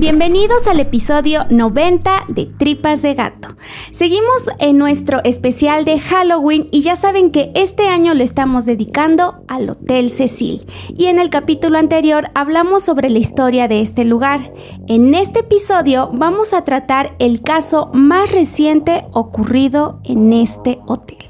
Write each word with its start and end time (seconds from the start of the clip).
Bienvenidos 0.00 0.68
al 0.68 0.78
episodio 0.78 1.44
90 1.50 2.26
de 2.28 2.46
Tripas 2.46 3.02
de 3.02 3.14
Gato. 3.14 3.48
Seguimos 3.90 4.48
en 4.60 4.78
nuestro 4.78 5.20
especial 5.24 5.84
de 5.84 5.98
Halloween 5.98 6.68
y 6.70 6.82
ya 6.82 6.94
saben 6.94 7.32
que 7.32 7.50
este 7.56 7.88
año 7.88 8.14
lo 8.14 8.22
estamos 8.22 8.64
dedicando 8.64 9.42
al 9.48 9.68
Hotel 9.68 10.12
Cecil. 10.12 10.64
Y 10.96 11.06
en 11.06 11.18
el 11.18 11.30
capítulo 11.30 11.78
anterior 11.78 12.30
hablamos 12.36 12.84
sobre 12.84 13.10
la 13.10 13.18
historia 13.18 13.66
de 13.66 13.80
este 13.80 14.04
lugar. 14.04 14.52
En 14.86 15.14
este 15.14 15.40
episodio 15.40 16.10
vamos 16.12 16.54
a 16.54 16.62
tratar 16.62 17.16
el 17.18 17.42
caso 17.42 17.90
más 17.92 18.30
reciente 18.30 19.04
ocurrido 19.10 20.00
en 20.04 20.32
este 20.32 20.78
hotel. 20.86 21.27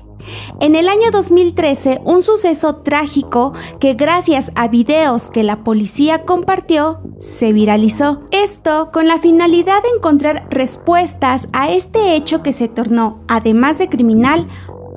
En 0.61 0.75
el 0.75 0.89
año 0.89 1.11
2013, 1.11 2.01
un 2.05 2.23
suceso 2.23 2.77
trágico 2.77 3.53
que 3.81 3.95
gracias 3.95 4.51
a 4.55 4.69
videos 4.69 5.31
que 5.31 5.43
la 5.43 5.65
policía 5.65 6.25
compartió, 6.25 7.01
se 7.19 7.53
viralizó. 7.53 8.23
Esto 8.31 8.91
con 8.93 9.09
la 9.09 9.19
finalidad 9.19 9.83
de 9.83 9.89
encontrar 9.97 10.47
respuestas 10.51 11.49
a 11.53 11.71
este 11.71 12.15
hecho 12.15 12.43
que 12.43 12.53
se 12.53 12.69
tornó, 12.69 13.21
además 13.29 13.79
de 13.79 13.89
criminal, 13.89 14.47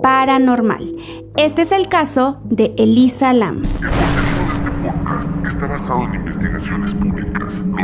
paranormal. 0.01 0.95
Este 1.37 1.61
es 1.61 1.71
el 1.71 1.87
caso 1.87 2.39
de 2.43 2.73
Elisa 2.77 3.33
Lam. 3.33 3.61
está 5.47 5.67
basado 5.67 6.05
en 6.05 6.15
investigaciones 6.15 6.31
públicas. 6.31 6.40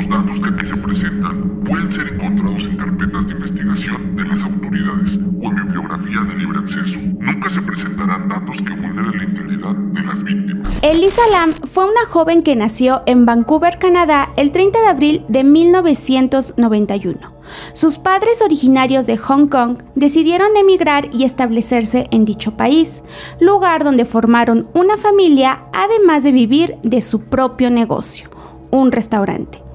Datos 0.10 0.40
que 0.40 0.50
aquí 0.50 0.68
se 0.68 0.78
presentan 0.78 1.64
pueden 1.66 1.92
ser 1.92 2.08
encontrados 2.08 2.64
en 2.64 2.78
carpetas 2.78 3.28
de 3.28 3.34
investigación 3.34 4.16
de 4.16 4.24
las 4.24 4.42
autoridades 4.42 5.20
o 5.42 5.50
en 5.50 5.56
bibliografía 5.56 6.22
de 6.22 6.36
libre 6.36 6.60
acceso. 6.60 7.00
Nunca 7.20 7.50
se 7.50 7.62
presentarán 7.62 8.30
datos 8.30 8.56
que 8.56 8.74
vulneren 8.74 9.18
la 9.18 9.24
integridad 9.26 9.76
de 9.76 10.02
las 10.04 10.24
víctimas. 10.24 10.80
Elisa 10.82 11.22
Lam 11.32 11.52
fue 11.52 11.84
una 11.86 12.06
joven 12.10 12.42
que 12.42 12.56
nació 12.56 13.02
en 13.06 13.26
Vancouver, 13.26 13.80
Canadá, 13.80 14.30
el 14.38 14.52
30 14.52 14.80
de 14.80 14.88
abril 14.88 15.26
de 15.28 15.44
1991. 15.44 17.38
Sus 17.74 17.98
padres 17.98 18.42
originarios 18.42 19.08
de 19.08 19.18
Hong 19.18 19.48
Kong 19.48 19.78
decidieron 19.96 20.56
emigrar 20.56 21.10
y 21.14 21.26
establecerse 21.26 22.08
en 22.12 22.24
dicho 22.24 22.56
país, 22.56 23.04
lugar 23.42 23.84
donde 23.84 24.06
formaron 24.06 24.68
una 24.74 24.96
familia 24.96 25.66
además 25.74 26.24
de 26.24 26.32
vivir 26.32 26.78
de 26.84 27.02
su 27.02 27.22
propio 27.22 27.70
negocio, 27.70 28.30
un 28.72 28.92
restaurante. 28.92 29.67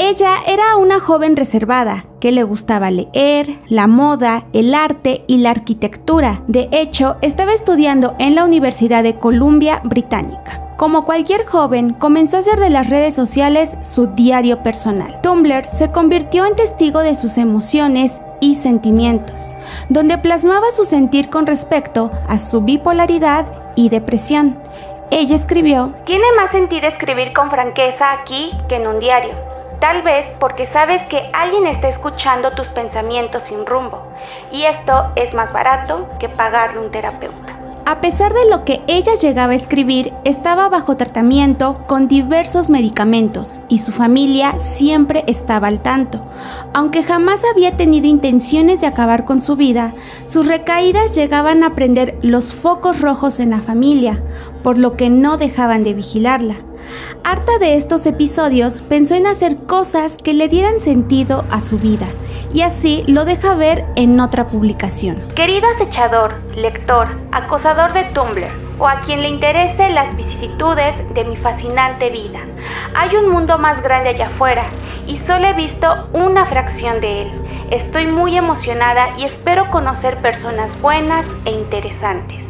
Ella 0.00 0.36
era 0.46 0.76
una 0.76 1.00
joven 1.00 1.34
reservada 1.34 2.04
que 2.20 2.30
le 2.30 2.44
gustaba 2.44 2.88
leer, 2.92 3.58
la 3.68 3.88
moda, 3.88 4.46
el 4.52 4.72
arte 4.76 5.24
y 5.26 5.38
la 5.38 5.50
arquitectura. 5.50 6.44
De 6.46 6.68
hecho, 6.70 7.16
estaba 7.20 7.52
estudiando 7.52 8.14
en 8.20 8.36
la 8.36 8.44
Universidad 8.44 9.02
de 9.02 9.18
Columbia 9.18 9.80
Británica. 9.82 10.62
Como 10.76 11.04
cualquier 11.04 11.44
joven, 11.44 11.90
comenzó 11.90 12.36
a 12.36 12.40
hacer 12.40 12.60
de 12.60 12.70
las 12.70 12.88
redes 12.88 13.16
sociales 13.16 13.76
su 13.82 14.06
diario 14.06 14.62
personal. 14.62 15.20
Tumblr 15.20 15.68
se 15.68 15.90
convirtió 15.90 16.46
en 16.46 16.54
testigo 16.54 17.00
de 17.00 17.16
sus 17.16 17.36
emociones 17.36 18.22
y 18.40 18.54
sentimientos, 18.54 19.52
donde 19.88 20.16
plasmaba 20.16 20.70
su 20.70 20.84
sentir 20.84 21.28
con 21.28 21.44
respecto 21.44 22.12
a 22.28 22.38
su 22.38 22.60
bipolaridad 22.60 23.46
y 23.74 23.88
depresión. 23.88 24.56
Ella 25.10 25.34
escribió, 25.34 25.92
Tiene 26.04 26.26
más 26.36 26.52
sentido 26.52 26.86
escribir 26.86 27.32
con 27.32 27.50
franqueza 27.50 28.12
aquí 28.12 28.52
que 28.68 28.76
en 28.76 28.86
un 28.86 29.00
diario. 29.00 29.47
Tal 29.80 30.02
vez 30.02 30.34
porque 30.40 30.66
sabes 30.66 31.02
que 31.02 31.30
alguien 31.32 31.66
está 31.66 31.88
escuchando 31.88 32.50
tus 32.52 32.68
pensamientos 32.68 33.44
sin 33.44 33.64
rumbo, 33.64 34.02
y 34.50 34.64
esto 34.64 35.12
es 35.14 35.34
más 35.34 35.52
barato 35.52 36.08
que 36.18 36.28
pagarle 36.28 36.80
un 36.80 36.90
terapeuta. 36.90 37.58
A 37.86 38.02
pesar 38.02 38.34
de 38.34 38.50
lo 38.50 38.64
que 38.66 38.82
ella 38.86 39.14
llegaba 39.14 39.52
a 39.52 39.56
escribir, 39.56 40.12
estaba 40.24 40.68
bajo 40.68 40.98
tratamiento 40.98 41.86
con 41.86 42.06
diversos 42.06 42.68
medicamentos 42.68 43.60
y 43.68 43.78
su 43.78 43.92
familia 43.92 44.58
siempre 44.58 45.24
estaba 45.26 45.68
al 45.68 45.80
tanto. 45.80 46.20
Aunque 46.74 47.02
jamás 47.02 47.44
había 47.50 47.78
tenido 47.78 48.06
intenciones 48.06 48.82
de 48.82 48.88
acabar 48.88 49.24
con 49.24 49.40
su 49.40 49.56
vida, 49.56 49.94
sus 50.26 50.48
recaídas 50.48 51.14
llegaban 51.14 51.64
a 51.64 51.74
prender 51.74 52.18
los 52.20 52.52
focos 52.52 53.00
rojos 53.00 53.40
en 53.40 53.48
la 53.48 53.62
familia, 53.62 54.22
por 54.62 54.76
lo 54.76 54.94
que 54.98 55.08
no 55.08 55.38
dejaban 55.38 55.82
de 55.82 55.94
vigilarla. 55.94 56.56
Harta 57.24 57.58
de 57.58 57.74
estos 57.74 58.06
episodios, 58.06 58.82
pensó 58.82 59.14
en 59.14 59.26
hacer 59.26 59.56
cosas 59.66 60.16
que 60.16 60.34
le 60.34 60.48
dieran 60.48 60.80
sentido 60.80 61.44
a 61.50 61.60
su 61.60 61.78
vida, 61.78 62.08
y 62.52 62.62
así 62.62 63.04
lo 63.06 63.24
deja 63.24 63.54
ver 63.54 63.84
en 63.96 64.18
otra 64.20 64.46
publicación. 64.46 65.28
Querido 65.34 65.68
acechador, 65.68 66.34
lector, 66.56 67.08
acosador 67.32 67.92
de 67.92 68.04
Tumblr, 68.04 68.48
o 68.78 68.86
a 68.86 69.00
quien 69.00 69.22
le 69.22 69.28
interese 69.28 69.90
las 69.90 70.16
vicisitudes 70.16 71.02
de 71.14 71.24
mi 71.24 71.36
fascinante 71.36 72.10
vida, 72.10 72.40
hay 72.94 73.16
un 73.16 73.30
mundo 73.30 73.58
más 73.58 73.82
grande 73.82 74.10
allá 74.10 74.26
afuera, 74.26 74.66
y 75.06 75.16
solo 75.16 75.46
he 75.46 75.54
visto 75.54 76.08
una 76.12 76.46
fracción 76.46 77.00
de 77.00 77.22
él. 77.22 77.32
Estoy 77.70 78.06
muy 78.06 78.36
emocionada 78.36 79.08
y 79.18 79.24
espero 79.24 79.70
conocer 79.70 80.16
personas 80.22 80.80
buenas 80.80 81.26
e 81.44 81.50
interesantes. 81.50 82.44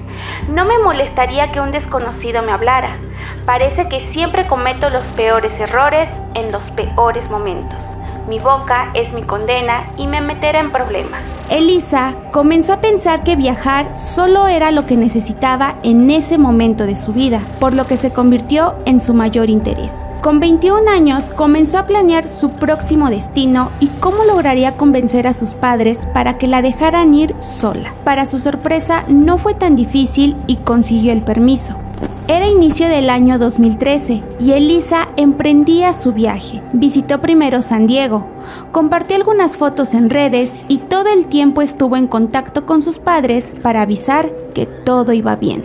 No 0.49 0.65
me 0.65 0.79
molestaría 0.79 1.53
que 1.53 1.61
un 1.61 1.73
desconocido 1.73 2.43
me 2.43 2.53
hablara. 2.53 2.97
Parece 3.45 3.87
que 3.91 4.01
siempre 4.01 4.47
cometo 4.47 4.89
los 4.89 5.07
peores 5.09 5.53
errores 5.61 6.23
en 6.35 6.53
los 6.53 6.71
peores 6.71 7.29
momentos. 7.29 7.99
Mi 8.28 8.39
boca 8.39 8.91
es 8.93 9.15
mi 9.15 9.22
condena 9.22 9.91
y 9.97 10.06
me 10.06 10.21
meterá 10.21 10.61
en 10.61 10.71
problemas. 10.71 11.22
Elisa 11.49 12.15
comenzó 12.31 12.75
a 12.75 12.81
pensar 12.83 13.25
que 13.25 13.37
viajar 13.37 13.97
solo 13.97 14.49
era 14.49 14.71
lo 14.71 14.84
que 14.84 14.99
necesitaba 14.99 15.77
en 15.83 16.11
ese 16.11 16.37
momento 16.37 16.84
de 16.84 16.94
su 16.94 17.15
vida, 17.15 17.41
por 17.59 17.75
lo 17.75 17.87
que 17.87 17.97
se 17.97 18.12
convirtió 18.12 18.75
en 18.84 19.00
su 19.00 19.15
mayor 19.15 19.49
interés. 19.49 20.06
Con 20.21 20.41
21 20.41 20.91
años 20.91 21.31
comenzó 21.31 21.78
a 21.78 21.87
planear 21.87 22.28
su 22.28 22.50
próximo 22.50 23.09
destino 23.09 23.71
y 23.81 23.87
cómo 23.87 24.25
lograría 24.25 24.77
convencer 24.77 25.27
a 25.27 25.33
sus 25.33 25.55
padres 25.55 26.05
para 26.12 26.37
que 26.37 26.49
la 26.49 26.61
dejaran 26.61 27.15
ir 27.15 27.34
sola. 27.41 27.94
Para 28.05 28.27
su 28.27 28.41
sorpresa 28.41 29.05
no 29.09 29.38
fue 29.38 29.55
tan 29.55 29.75
difícil 29.75 30.37
y 30.47 30.56
consiguió 30.56 31.12
el 31.12 31.22
permiso. 31.22 31.77
Era 32.29 32.47
inicio 32.47 32.89
del 32.89 33.11
año 33.11 33.39
2013 33.39 34.23
y 34.39 34.53
Elisa 34.53 35.09
emprendía 35.17 35.93
su 35.93 36.13
viaje. 36.13 36.63
Visitó 36.73 37.21
primero 37.21 37.63
San 37.63 37.87
Diego, 37.87 38.27
compartió 38.71 39.17
algunas 39.17 39.57
fotos 39.57 39.95
en 39.95 40.11
redes 40.11 40.59
y 40.69 40.79
todo 40.79 41.09
el 41.09 41.27
tiempo 41.27 41.63
estuvo 41.63 41.97
en 41.97 42.07
contacto 42.07 42.67
con 42.67 42.83
sus 42.83 42.99
padres 42.99 43.53
para 43.63 43.83
avisar 43.83 44.31
que 44.55 44.67
todo 44.67 45.13
iba 45.13 45.37
bien. 45.37 45.65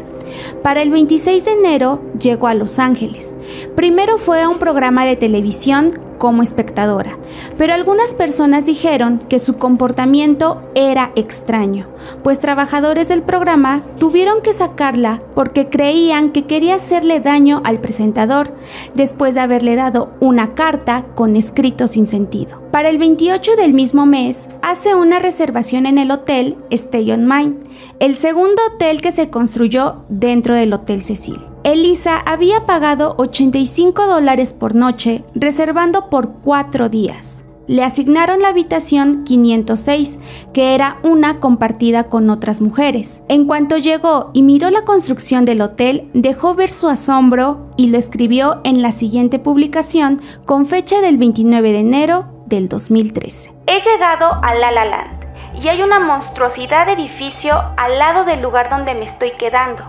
Para 0.64 0.82
el 0.82 0.92
26 0.92 1.46
de 1.46 1.52
enero 1.52 2.02
llegó 2.23 2.47
a 2.47 2.53
Los 2.56 2.79
Ángeles. 2.79 3.38
Primero 3.75 4.17
fue 4.17 4.41
a 4.41 4.50
un 4.50 4.57
programa 4.57 5.06
de 5.06 5.16
televisión 5.16 6.00
como 6.17 6.41
espectadora, 6.41 7.17
pero 7.57 7.73
algunas 7.73 8.13
personas 8.13 8.66
dijeron 8.66 9.19
que 9.28 9.39
su 9.39 9.57
comportamiento 9.57 10.61
era 10.73 11.11
extraño, 11.17 11.89
pues 12.23 12.39
trabajadores 12.39 13.09
del 13.09 13.23
programa 13.23 13.81
tuvieron 14.00 14.41
que 14.41 14.53
sacarla 14.53 15.22
porque 15.35 15.67
creían 15.67 16.31
que 16.31 16.45
quería 16.45 16.75
hacerle 16.75 17.19
daño 17.19 17.61
al 17.66 17.81
presentador 17.81 18.55
después 18.95 19.35
de 19.35 19.41
haberle 19.41 19.75
dado 19.75 20.13
una 20.22 20.55
carta 20.55 21.03
con 21.13 21.35
escrito 21.35 21.90
sin 21.90 22.07
sentido. 22.07 22.61
Para 22.72 22.90
el 22.90 23.00
28 23.00 23.57
del 23.57 23.73
mismo 23.73 24.05
mes, 24.05 24.50
hace 24.61 24.95
una 24.95 25.19
reservación 25.19 25.85
en 25.85 25.97
el 25.97 26.09
hotel 26.09 26.55
Stay 26.69 27.11
on 27.11 27.28
Mine, 27.28 27.55
el 28.00 28.16
segundo 28.16 28.61
hotel 28.73 29.01
que 29.01 29.11
se 29.11 29.29
construyó 29.29 30.05
dentro 30.07 30.55
del 30.55 30.72
Hotel 30.72 31.03
Cecil. 31.03 31.53
Elisa 31.63 32.18
había 32.25 32.66
pagado 32.66 33.16
85 33.18 34.06
dólares 34.06 34.51
por 34.51 34.75
noche, 34.75 35.24
reservando 35.34 36.09
por 36.09 36.34
cuatro 36.41 36.90
días. 36.90 37.46
Le 37.68 37.85
asignaron 37.85 38.41
la 38.41 38.50
habitación 38.50 39.24
506, 39.24 40.19
que 40.52 40.75
era 40.75 40.97
una 41.03 41.40
compartida 41.40 42.09
con 42.09 42.29
otras 42.29 42.59
mujeres. 42.59 43.23
En 43.29 43.46
cuanto 43.46 43.78
llegó 43.78 44.31
y 44.34 44.41
miró 44.41 44.69
la 44.72 44.84
construcción 44.84 45.46
del 45.46 45.62
hotel, 45.62 46.09
dejó 46.13 46.53
ver 46.53 46.69
su 46.69 46.90
asombro 46.90 47.69
y 47.78 47.88
lo 47.88 47.97
escribió 47.97 48.59
en 48.66 48.81
la 48.81 48.91
siguiente 48.91 49.40
publicación 49.40 50.22
con 50.44 50.66
fecha 50.66 51.00
del 51.00 51.18
29 51.18 51.72
de 51.72 51.79
enero 51.79 52.25
del 52.46 52.68
2013. 52.68 53.53
He 53.67 53.79
llegado 53.79 54.34
a 54.43 54.53
La 54.55 54.70
La 54.70 54.84
Land 54.84 55.22
y 55.55 55.67
hay 55.67 55.82
una 55.82 56.00
monstruosidad 56.00 56.85
de 56.85 56.94
edificio 56.94 57.64
al 57.78 58.00
lado 58.00 58.26
del 58.26 58.41
lugar 58.41 58.70
donde 58.70 58.94
me 58.94 59.05
estoy 59.05 59.32
quedando. 59.32 59.84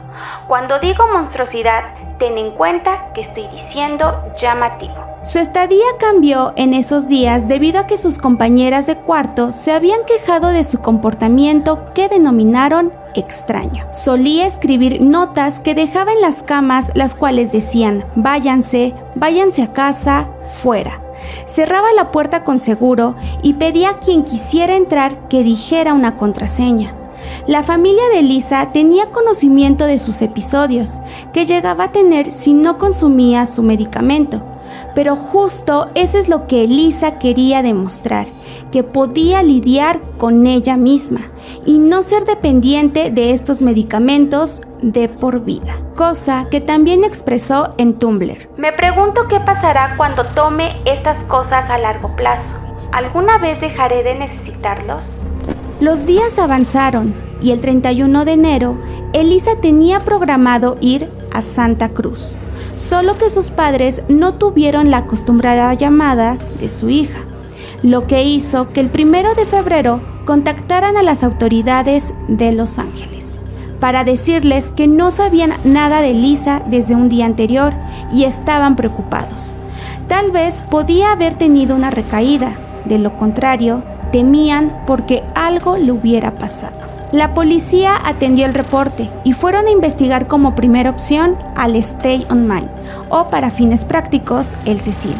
Cuando 0.46 0.78
digo 0.78 1.06
monstruosidad, 1.12 1.94
ten 2.19 2.38
en 2.38 2.50
cuenta 2.52 3.12
que 3.14 3.22
estoy 3.22 3.46
diciendo 3.49 4.32
llamativo. 4.37 4.94
Su 5.22 5.38
estadía 5.38 5.87
cambió 5.99 6.52
en 6.56 6.75
esos 6.75 7.08
días 7.08 7.49
debido 7.49 7.81
a 7.81 7.87
que 7.87 7.96
sus 7.96 8.19
compañeras 8.19 8.87
de 8.87 8.96
cuarto 8.96 9.52
se 9.52 9.72
habían 9.72 10.05
quejado 10.05 10.49
de 10.49 10.64
su 10.64 10.82
comportamiento 10.82 11.93
que 11.94 12.08
denominaron 12.08 12.93
extraño. 13.14 13.87
Solía 13.93 14.46
escribir 14.46 15.02
notas 15.02 15.61
que 15.61 15.75
dejaba 15.75 16.12
en 16.12 16.20
las 16.20 16.43
camas 16.43 16.93
las 16.94 17.14
cuales 17.14 17.52
decían 17.52 18.05
váyanse, 18.14 18.94
váyanse 19.14 19.62
a 19.62 19.72
casa, 19.72 20.28
fuera 20.44 21.03
cerraba 21.47 21.93
la 21.93 22.11
puerta 22.11 22.44
con 22.44 22.61
seguro 22.61 23.17
y 23.43 23.55
pedía 23.55 23.91
a 23.91 23.99
quien 23.99 24.25
quisiera 24.25 24.76
entrar 24.76 25.29
que 25.29 25.43
dijera 25.43 25.94
una 25.94 26.17
contraseña. 26.17 26.97
La 27.47 27.62
familia 27.62 28.03
de 28.15 28.23
Lisa 28.23 28.71
tenía 28.73 29.11
conocimiento 29.11 29.87
de 29.87 29.99
sus 29.99 30.23
episodios, 30.23 31.00
que 31.32 31.47
llegaba 31.47 31.85
a 31.85 31.93
tener 31.93 32.31
si 32.31 32.55
no 32.55 32.79
consumía 32.79 33.47
su 33.47 33.62
medicamento, 33.62 34.43
Pero 34.94 35.17
justo 35.17 35.91
eso 35.94 36.19
es 36.19 36.29
lo 36.29 36.47
que 36.47 36.65
Elisa 36.65 37.19
quería 37.19 37.62
demostrar, 37.62 38.26
que 38.71 38.82
podía 38.82 39.43
lidiar 39.43 40.00
con 40.19 40.47
ella 40.47 40.76
misma 40.76 41.31
y 41.67 41.79
no 41.79 42.03
ser 42.03 42.25
dependiente 42.25 43.11
de 43.11 43.32
estos 43.32 43.62
medicamentos 43.62 44.62
de 44.82 45.09
por 45.09 45.44
vida. 45.44 45.79
Cosa 45.97 46.47
que 46.50 46.61
también 46.61 47.05
expresó 47.05 47.75
en 47.79 47.94
Tumblr. 47.94 48.49
Me 48.56 48.73
pregunto 48.73 49.29
qué 49.29 49.41
pasará 49.41 49.94
cuando 49.97 50.25
tome 50.25 50.76
estas 50.85 51.25
cosas 51.25 51.71
a 51.71 51.79
largo 51.79 52.15
plazo. 52.17 52.55
¿Alguna 52.93 53.38
vez 53.38 53.61
dejaré 53.61 54.03
de 54.03 54.15
necesitarlos? 54.15 55.17
Los 55.81 56.06
días 56.06 56.38
avanzaron 56.38 57.15
y 57.41 57.50
el 57.50 57.61
31 57.61 58.25
de 58.25 58.32
enero, 58.32 58.79
Elisa 59.12 59.56
tenía 59.61 60.00
programado 60.00 60.79
ir 60.81 61.11
a 61.32 61.43
Santa 61.43 61.91
Cruz, 61.91 62.38
solo 62.76 63.17
que 63.17 63.31
sus 63.31 63.50
padres 63.50 64.03
no 64.09 64.35
tuvieron 64.35 64.91
la 64.91 64.99
acostumbrada 64.99 65.73
llamada 65.75 66.37
de 66.59 66.69
su 66.69 66.91
hija, 66.91 67.21
lo 67.82 68.06
que 68.06 68.25
hizo 68.25 68.69
que 68.69 68.81
el 68.81 68.91
1 68.93 69.35
de 69.35 69.47
febrero 69.47 70.03
contactaran 70.25 70.97
a 70.97 71.03
las 71.03 71.23
autoridades 71.23 72.15
de 72.29 72.53
Los 72.53 72.79
Ángeles 72.79 73.38
para 73.81 74.05
decirles 74.05 74.71
que 74.71 74.88
no 74.88 75.11
sabían 75.11 75.53
nada 75.65 76.00
de 76.00 76.12
Elisa 76.12 76.62
desde 76.67 76.94
un 76.94 77.11
día 77.11 77.26
anterior 77.26 77.75
y 78.11 78.25
estaban 78.25 78.76
preocupados. 78.76 79.56
Tal 80.09 80.31
vez 80.31 80.62
podía 80.62 81.12
haber 81.12 81.35
tenido 81.35 81.76
una 81.76 81.91
recaída, 81.91 82.55
de 82.87 82.99
lo 82.99 83.19
contrario, 83.19 83.82
temían 84.11 84.85
porque 84.87 85.23
algo 85.35 85.76
le 85.76 85.93
hubiera 85.93 86.37
pasado. 86.37 86.94
La 87.14 87.32
policía 87.32 87.94
atendió 88.05 88.44
el 88.44 88.55
reporte 88.55 89.08
y 89.22 89.34
fueron 89.34 89.69
a 89.69 89.70
investigar 89.70 90.26
como 90.26 90.56
primera 90.56 90.90
opción 90.90 91.37
al 91.55 91.76
Stay 91.76 92.26
on 92.28 92.49
Mine 92.49 92.66
o 93.08 93.31
para 93.31 93.52
fines 93.52 93.84
prácticos 93.84 94.52
el 94.64 94.81
Cecil. 94.81 95.14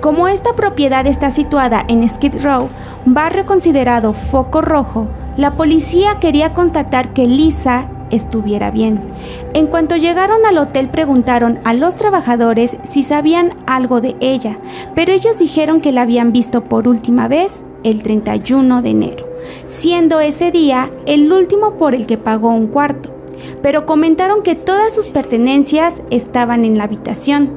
Como 0.00 0.28
esta 0.28 0.52
propiedad 0.52 1.08
está 1.08 1.32
situada 1.32 1.84
en 1.88 2.08
Skid 2.08 2.40
Row, 2.40 2.68
barrio 3.04 3.46
considerado 3.46 4.12
foco 4.12 4.60
rojo, 4.60 5.08
la 5.36 5.50
policía 5.50 6.20
quería 6.20 6.54
constatar 6.54 7.12
que 7.12 7.26
Lisa 7.26 7.88
estuviera 8.10 8.70
bien. 8.70 9.00
En 9.54 9.66
cuanto 9.66 9.96
llegaron 9.96 10.46
al 10.46 10.56
hotel 10.58 10.88
preguntaron 10.88 11.58
a 11.64 11.74
los 11.74 11.96
trabajadores 11.96 12.76
si 12.84 13.02
sabían 13.02 13.54
algo 13.66 14.00
de 14.00 14.14
ella, 14.20 14.60
pero 14.94 15.10
ellos 15.12 15.40
dijeron 15.40 15.80
que 15.80 15.90
la 15.90 16.02
habían 16.02 16.30
visto 16.30 16.62
por 16.62 16.86
última 16.86 17.26
vez 17.26 17.64
el 17.82 18.04
31 18.04 18.82
de 18.82 18.90
enero 18.90 19.23
siendo 19.66 20.20
ese 20.20 20.50
día 20.50 20.90
el 21.06 21.32
último 21.32 21.74
por 21.74 21.94
el 21.94 22.06
que 22.06 22.18
pagó 22.18 22.50
un 22.50 22.68
cuarto. 22.68 23.10
Pero 23.62 23.86
comentaron 23.86 24.42
que 24.42 24.54
todas 24.54 24.94
sus 24.94 25.08
pertenencias 25.08 26.02
estaban 26.10 26.64
en 26.64 26.78
la 26.78 26.84
habitación. 26.84 27.52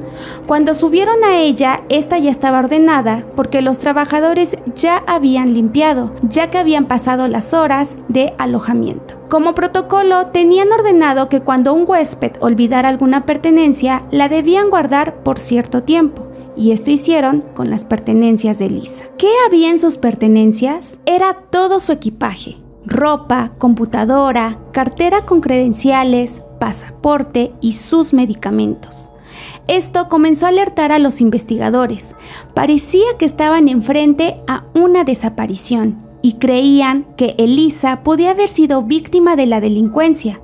Cuando 0.46 0.74
subieron 0.74 1.22
a 1.24 1.38
ella, 1.38 1.82
esta 1.88 2.18
ya 2.18 2.30
estaba 2.30 2.58
ordenada 2.58 3.24
porque 3.36 3.62
los 3.62 3.78
trabajadores 3.78 4.56
ya 4.74 5.02
habían 5.06 5.54
limpiado, 5.54 6.12
ya 6.22 6.50
que 6.50 6.58
habían 6.58 6.86
pasado 6.86 7.28
las 7.28 7.54
horas 7.54 7.96
de 8.08 8.34
alojamiento. 8.38 9.14
Como 9.28 9.54
protocolo, 9.54 10.28
tenían 10.28 10.72
ordenado 10.72 11.28
que 11.28 11.40
cuando 11.40 11.74
un 11.74 11.84
huésped 11.86 12.32
olvidara 12.40 12.88
alguna 12.88 13.26
pertenencia, 13.26 14.02
la 14.10 14.28
debían 14.28 14.70
guardar 14.70 15.22
por 15.22 15.38
cierto 15.38 15.82
tiempo 15.82 16.28
y 16.58 16.72
esto 16.72 16.90
hicieron 16.90 17.42
con 17.54 17.70
las 17.70 17.84
pertenencias 17.84 18.58
de 18.58 18.68
Lisa. 18.68 19.04
¿Qué 19.16 19.30
había 19.46 19.70
en 19.70 19.78
sus 19.78 19.96
pertenencias? 19.96 20.98
Era 21.06 21.34
todo 21.34 21.78
su 21.78 21.92
equipaje, 21.92 22.56
ropa, 22.84 23.52
computadora, 23.58 24.58
cartera 24.72 25.22
con 25.22 25.40
credenciales, 25.40 26.42
pasaporte 26.58 27.52
y 27.60 27.74
sus 27.74 28.12
medicamentos. 28.12 29.12
Esto 29.68 30.08
comenzó 30.08 30.46
a 30.46 30.48
alertar 30.48 30.90
a 30.90 30.98
los 30.98 31.20
investigadores. 31.20 32.16
Parecía 32.54 33.06
que 33.18 33.24
estaban 33.24 33.68
enfrente 33.68 34.36
a 34.48 34.64
una 34.74 35.04
desaparición 35.04 35.96
y 36.22 36.34
creían 36.34 37.04
que 37.16 37.36
Elisa 37.38 38.02
podía 38.02 38.32
haber 38.32 38.48
sido 38.48 38.82
víctima 38.82 39.36
de 39.36 39.46
la 39.46 39.60
delincuencia, 39.60 40.40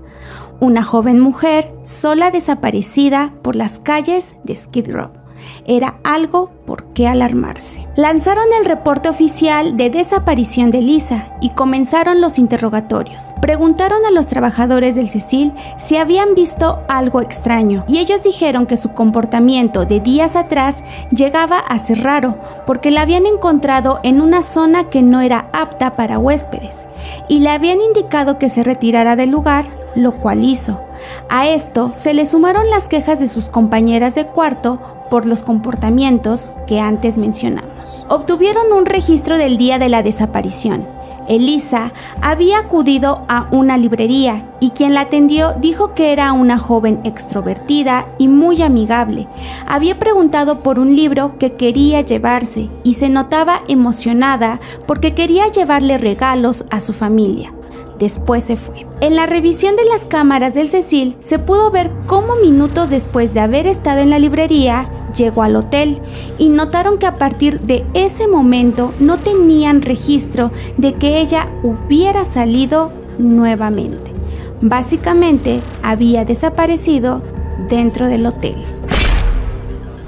una 0.60 0.84
joven 0.84 1.18
mujer 1.18 1.74
sola 1.82 2.30
desaparecida 2.30 3.34
por 3.42 3.56
las 3.56 3.80
calles 3.80 4.36
de 4.44 4.54
Skid 4.54 4.92
Row 4.92 5.23
era 5.66 5.96
algo 6.04 6.50
por 6.66 6.84
qué 6.92 7.06
alarmarse. 7.06 7.86
Lanzaron 7.96 8.46
el 8.58 8.64
reporte 8.64 9.08
oficial 9.08 9.76
de 9.76 9.90
desaparición 9.90 10.70
de 10.70 10.80
Lisa 10.80 11.28
y 11.40 11.50
comenzaron 11.50 12.20
los 12.20 12.38
interrogatorios. 12.38 13.34
Preguntaron 13.40 14.04
a 14.06 14.10
los 14.10 14.26
trabajadores 14.26 14.94
del 14.94 15.10
Cecil 15.10 15.52
si 15.78 15.96
habían 15.96 16.34
visto 16.34 16.82
algo 16.88 17.20
extraño 17.20 17.84
y 17.86 17.98
ellos 17.98 18.22
dijeron 18.22 18.66
que 18.66 18.76
su 18.76 18.92
comportamiento 18.92 19.84
de 19.84 20.00
días 20.00 20.36
atrás 20.36 20.82
llegaba 21.10 21.58
a 21.58 21.78
ser 21.78 22.02
raro 22.02 22.36
porque 22.66 22.90
la 22.90 23.02
habían 23.02 23.26
encontrado 23.26 24.00
en 24.02 24.20
una 24.20 24.42
zona 24.42 24.90
que 24.90 25.02
no 25.02 25.20
era 25.20 25.48
apta 25.52 25.96
para 25.96 26.18
huéspedes 26.18 26.86
y 27.28 27.40
le 27.40 27.50
habían 27.50 27.80
indicado 27.80 28.38
que 28.38 28.50
se 28.50 28.62
retirara 28.62 29.16
del 29.16 29.30
lugar, 29.30 29.83
lo 29.94 30.16
cual 30.16 30.44
hizo. 30.44 30.80
A 31.28 31.48
esto 31.48 31.90
se 31.94 32.14
le 32.14 32.26
sumaron 32.26 32.70
las 32.70 32.88
quejas 32.88 33.18
de 33.18 33.28
sus 33.28 33.48
compañeras 33.48 34.14
de 34.14 34.26
cuarto 34.26 34.80
por 35.10 35.26
los 35.26 35.42
comportamientos 35.42 36.52
que 36.66 36.80
antes 36.80 37.18
mencionamos. 37.18 38.06
Obtuvieron 38.08 38.72
un 38.72 38.86
registro 38.86 39.38
del 39.38 39.56
día 39.56 39.78
de 39.78 39.88
la 39.88 40.02
desaparición. 40.02 40.86
Elisa 41.28 41.92
había 42.20 42.58
acudido 42.58 43.24
a 43.28 43.48
una 43.50 43.78
librería 43.78 44.46
y 44.60 44.70
quien 44.70 44.92
la 44.92 45.02
atendió 45.02 45.54
dijo 45.54 45.94
que 45.94 46.12
era 46.12 46.32
una 46.32 46.58
joven 46.58 47.00
extrovertida 47.04 48.06
y 48.18 48.28
muy 48.28 48.60
amigable. 48.62 49.26
Había 49.66 49.98
preguntado 49.98 50.60
por 50.60 50.78
un 50.78 50.94
libro 50.94 51.38
que 51.38 51.54
quería 51.54 52.02
llevarse 52.02 52.68
y 52.82 52.94
se 52.94 53.08
notaba 53.08 53.62
emocionada 53.68 54.60
porque 54.86 55.14
quería 55.14 55.48
llevarle 55.48 55.96
regalos 55.96 56.66
a 56.70 56.80
su 56.80 56.92
familia. 56.92 57.54
Después 57.98 58.44
se 58.44 58.56
fue. 58.56 58.86
En 59.00 59.16
la 59.16 59.26
revisión 59.26 59.76
de 59.76 59.84
las 59.84 60.06
cámaras 60.06 60.54
del 60.54 60.68
Cecil 60.68 61.16
se 61.20 61.38
pudo 61.38 61.70
ver 61.70 61.90
cómo 62.06 62.36
minutos 62.36 62.90
después 62.90 63.34
de 63.34 63.40
haber 63.40 63.66
estado 63.66 64.00
en 64.00 64.10
la 64.10 64.18
librería, 64.18 64.90
llegó 65.16 65.42
al 65.42 65.56
hotel 65.56 66.00
y 66.38 66.48
notaron 66.48 66.98
que 66.98 67.06
a 67.06 67.16
partir 67.16 67.60
de 67.60 67.86
ese 67.94 68.26
momento 68.28 68.92
no 68.98 69.18
tenían 69.18 69.82
registro 69.82 70.50
de 70.76 70.94
que 70.94 71.20
ella 71.20 71.48
hubiera 71.62 72.24
salido 72.24 72.92
nuevamente. 73.18 74.12
Básicamente 74.60 75.60
había 75.82 76.24
desaparecido 76.24 77.22
dentro 77.68 78.08
del 78.08 78.26
hotel. 78.26 78.56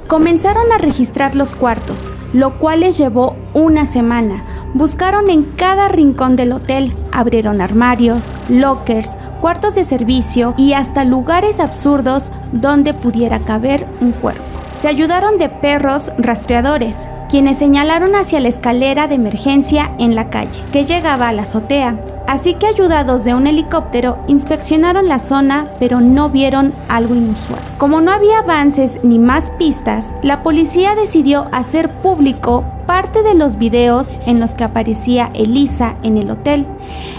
Comenzaron 0.06 0.70
a 0.73 0.79
registrar 0.79 1.35
los 1.35 1.55
cuartos, 1.55 2.12
lo 2.32 2.58
cual 2.58 2.81
les 2.81 2.97
llevó 2.97 3.37
una 3.55 3.87
semana. 3.87 4.44
Buscaron 4.75 5.30
en 5.30 5.42
cada 5.42 5.88
rincón 5.88 6.37
del 6.37 6.52
hotel, 6.52 6.92
abrieron 7.12 7.61
armarios, 7.61 8.33
lockers, 8.49 9.16
cuartos 9.40 9.75
de 9.75 9.85
servicio 9.85 10.54
y 10.57 10.75
hasta 10.75 11.04
lugares 11.04 11.61
absurdos 11.61 12.30
donde 12.52 12.95
pudiera 12.95 13.40
caber 13.40 13.87
un 14.00 14.12
cuerpo 14.12 14.57
se 14.76 14.88
ayudaron 14.88 15.38
de 15.38 15.49
perros 15.49 16.12
rastreadores, 16.19 17.09
quienes 17.28 17.59
señalaron 17.59 18.14
hacia 18.14 18.40
la 18.40 18.49
escalera 18.49 19.06
de 19.09 19.16
emergencia 19.16 19.92
en 19.99 20.14
la 20.14 20.30
calle, 20.30 20.61
que 20.73 20.85
llegaba 20.85 21.28
a 21.28 21.33
la 21.33 21.42
azotea. 21.42 21.99
Así 22.26 22.54
que 22.54 22.66
ayudados 22.66 23.25
de 23.25 23.35
un 23.35 23.47
helicóptero 23.47 24.18
inspeccionaron 24.26 25.09
la 25.09 25.18
zona, 25.18 25.66
pero 25.78 26.00
no 26.00 26.28
vieron 26.28 26.73
algo 26.88 27.14
inusual. 27.14 27.61
Como 27.78 28.00
no 28.00 28.11
había 28.11 28.40
avances 28.40 28.99
ni 29.04 29.18
más 29.18 29.50
pistas, 29.52 30.12
la 30.23 30.42
policía 30.42 30.95
decidió 30.97 31.47
hacer 31.52 31.88
público 31.88 32.64
parte 32.87 33.23
de 33.23 33.35
los 33.35 33.56
videos 33.56 34.16
en 34.26 34.40
los 34.40 34.54
que 34.54 34.64
aparecía 34.64 35.30
Elisa 35.35 35.97
en 36.02 36.18
el 36.18 36.30
hotel. 36.30 36.66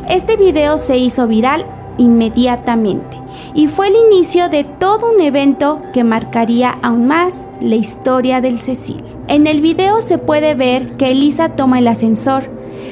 Este 0.09 0.35
video 0.35 0.77
se 0.77 0.97
hizo 0.97 1.27
viral 1.27 1.65
inmediatamente 1.97 3.16
y 3.53 3.67
fue 3.67 3.87
el 3.87 3.95
inicio 3.95 4.49
de 4.49 4.63
todo 4.63 5.11
un 5.13 5.21
evento 5.21 5.81
que 5.93 6.03
marcaría 6.03 6.77
aún 6.81 7.07
más 7.07 7.45
la 7.61 7.75
historia 7.75 8.41
del 8.41 8.59
Cecil. 8.59 9.03
En 9.27 9.47
el 9.47 9.61
video 9.61 10.01
se 10.01 10.17
puede 10.17 10.55
ver 10.55 10.97
que 10.97 11.11
Elisa 11.11 11.49
toma 11.49 11.79
el 11.79 11.87
ascensor, 11.87 12.49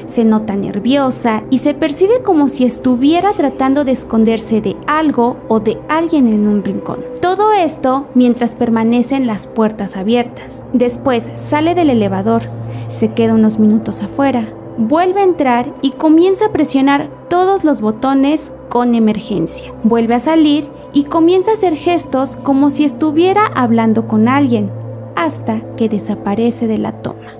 se 0.07 0.23
nota 0.23 0.55
nerviosa 0.55 1.43
y 1.49 1.59
se 1.59 1.73
percibe 1.73 2.21
como 2.23 2.49
si 2.49 2.65
estuviera 2.65 3.33
tratando 3.33 3.83
de 3.83 3.91
esconderse 3.91 4.61
de 4.61 4.75
algo 4.87 5.37
o 5.47 5.59
de 5.59 5.79
alguien 5.87 6.27
en 6.27 6.47
un 6.47 6.63
rincón. 6.63 6.99
Todo 7.21 7.53
esto 7.53 8.07
mientras 8.13 8.55
permanecen 8.55 9.27
las 9.27 9.47
puertas 9.47 9.95
abiertas. 9.95 10.63
Después 10.73 11.29
sale 11.35 11.75
del 11.75 11.89
elevador, 11.89 12.43
se 12.89 13.13
queda 13.13 13.33
unos 13.33 13.59
minutos 13.59 14.01
afuera, 14.03 14.47
vuelve 14.77 15.21
a 15.21 15.25
entrar 15.25 15.73
y 15.81 15.91
comienza 15.91 16.47
a 16.47 16.51
presionar 16.51 17.09
todos 17.29 17.63
los 17.63 17.81
botones 17.81 18.51
con 18.69 18.95
emergencia. 18.95 19.73
Vuelve 19.83 20.15
a 20.15 20.19
salir 20.19 20.69
y 20.93 21.03
comienza 21.05 21.51
a 21.51 21.53
hacer 21.55 21.75
gestos 21.75 22.35
como 22.35 22.69
si 22.69 22.83
estuviera 22.83 23.45
hablando 23.45 24.07
con 24.07 24.27
alguien, 24.27 24.71
hasta 25.15 25.61
que 25.75 25.89
desaparece 25.89 26.67
de 26.67 26.77
la 26.77 27.01
toma. 27.01 27.35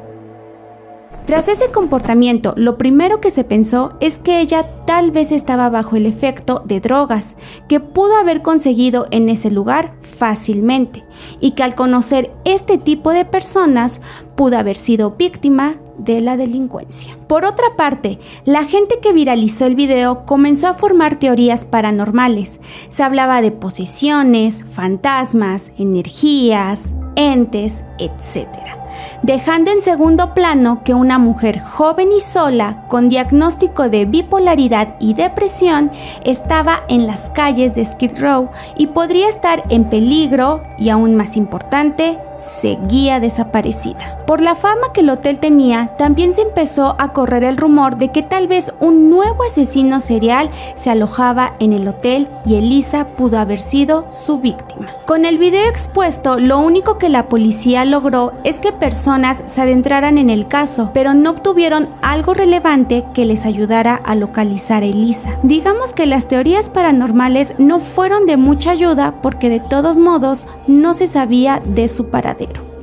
Tras 1.25 1.47
ese 1.47 1.71
comportamiento, 1.71 2.53
lo 2.55 2.77
primero 2.77 3.19
que 3.19 3.31
se 3.31 3.43
pensó 3.43 3.97
es 3.99 4.19
que 4.19 4.41
ella 4.41 4.63
tal 4.85 5.09
vez 5.09 5.31
estaba 5.31 5.69
bajo 5.69 5.95
el 5.95 6.05
efecto 6.05 6.61
de 6.65 6.79
drogas 6.79 7.35
que 7.67 7.79
pudo 7.79 8.15
haber 8.17 8.43
conseguido 8.43 9.07
en 9.09 9.29
ese 9.29 9.49
lugar 9.49 9.95
fácilmente 10.01 11.03
y 11.39 11.51
que 11.51 11.63
al 11.63 11.73
conocer 11.73 12.31
este 12.45 12.77
tipo 12.77 13.09
de 13.09 13.25
personas 13.25 14.01
pudo 14.35 14.59
haber 14.59 14.75
sido 14.75 15.11
víctima 15.11 15.77
de 15.97 16.21
la 16.21 16.37
delincuencia. 16.37 17.17
Por 17.27 17.45
otra 17.45 17.75
parte, 17.77 18.19
la 18.45 18.65
gente 18.65 18.99
que 19.01 19.13
viralizó 19.13 19.65
el 19.65 19.75
video 19.75 20.25
comenzó 20.25 20.67
a 20.67 20.73
formar 20.73 21.17
teorías 21.17 21.65
paranormales. 21.65 22.59
Se 22.89 23.03
hablaba 23.03 23.41
de 23.41 23.51
posesiones, 23.51 24.65
fantasmas, 24.69 25.71
energías, 25.77 26.93
entes, 27.15 27.83
etc 27.97 28.75
dejando 29.21 29.71
en 29.71 29.81
segundo 29.81 30.33
plano 30.33 30.81
que 30.83 30.93
una 30.93 31.17
mujer 31.17 31.59
joven 31.59 32.11
y 32.11 32.19
sola 32.19 32.85
con 32.87 33.09
diagnóstico 33.09 33.89
de 33.89 34.05
bipolaridad 34.05 34.95
y 34.99 35.13
depresión 35.13 35.91
estaba 36.23 36.83
en 36.89 37.07
las 37.07 37.29
calles 37.29 37.75
de 37.75 37.85
Skid 37.85 38.19
Row 38.19 38.49
y 38.77 38.87
podría 38.87 39.29
estar 39.29 39.63
en 39.69 39.89
peligro 39.89 40.61
y 40.77 40.89
aún 40.89 41.15
más 41.15 41.37
importante, 41.37 42.17
seguía 42.45 43.19
desaparecida. 43.19 44.23
Por 44.27 44.41
la 44.41 44.55
fama 44.55 44.93
que 44.93 45.01
el 45.01 45.09
hotel 45.09 45.39
tenía, 45.39 45.95
también 45.97 46.33
se 46.33 46.41
empezó 46.41 46.95
a 46.99 47.11
correr 47.11 47.43
el 47.43 47.57
rumor 47.57 47.97
de 47.97 48.09
que 48.09 48.23
tal 48.23 48.47
vez 48.47 48.71
un 48.79 49.09
nuevo 49.09 49.43
asesino 49.43 49.99
serial 49.99 50.49
se 50.75 50.89
alojaba 50.89 51.53
en 51.59 51.73
el 51.73 51.87
hotel 51.87 52.27
y 52.45 52.55
Elisa 52.55 53.07
pudo 53.17 53.39
haber 53.39 53.59
sido 53.59 54.05
su 54.09 54.39
víctima. 54.39 54.87
Con 55.05 55.25
el 55.25 55.37
video 55.37 55.67
expuesto, 55.69 56.37
lo 56.39 56.59
único 56.59 56.97
que 56.97 57.09
la 57.09 57.29
policía 57.29 57.85
logró 57.85 58.33
es 58.43 58.59
que 58.59 58.71
personas 58.71 59.43
se 59.45 59.61
adentraran 59.61 60.17
en 60.17 60.29
el 60.29 60.47
caso, 60.47 60.91
pero 60.93 61.13
no 61.13 61.31
obtuvieron 61.31 61.89
algo 62.01 62.33
relevante 62.33 63.05
que 63.13 63.25
les 63.25 63.45
ayudara 63.45 63.95
a 63.95 64.15
localizar 64.15 64.83
a 64.83 64.87
Elisa. 64.87 65.37
Digamos 65.43 65.93
que 65.93 66.05
las 66.05 66.27
teorías 66.27 66.69
paranormales 66.69 67.53
no 67.57 67.79
fueron 67.79 68.25
de 68.25 68.37
mucha 68.37 68.71
ayuda 68.71 69.15
porque 69.21 69.49
de 69.49 69.59
todos 69.59 69.97
modos 69.97 70.47
no 70.67 70.93
se 70.93 71.07
sabía 71.07 71.61
de 71.63 71.87
su 71.87 72.09
paradero 72.09 72.34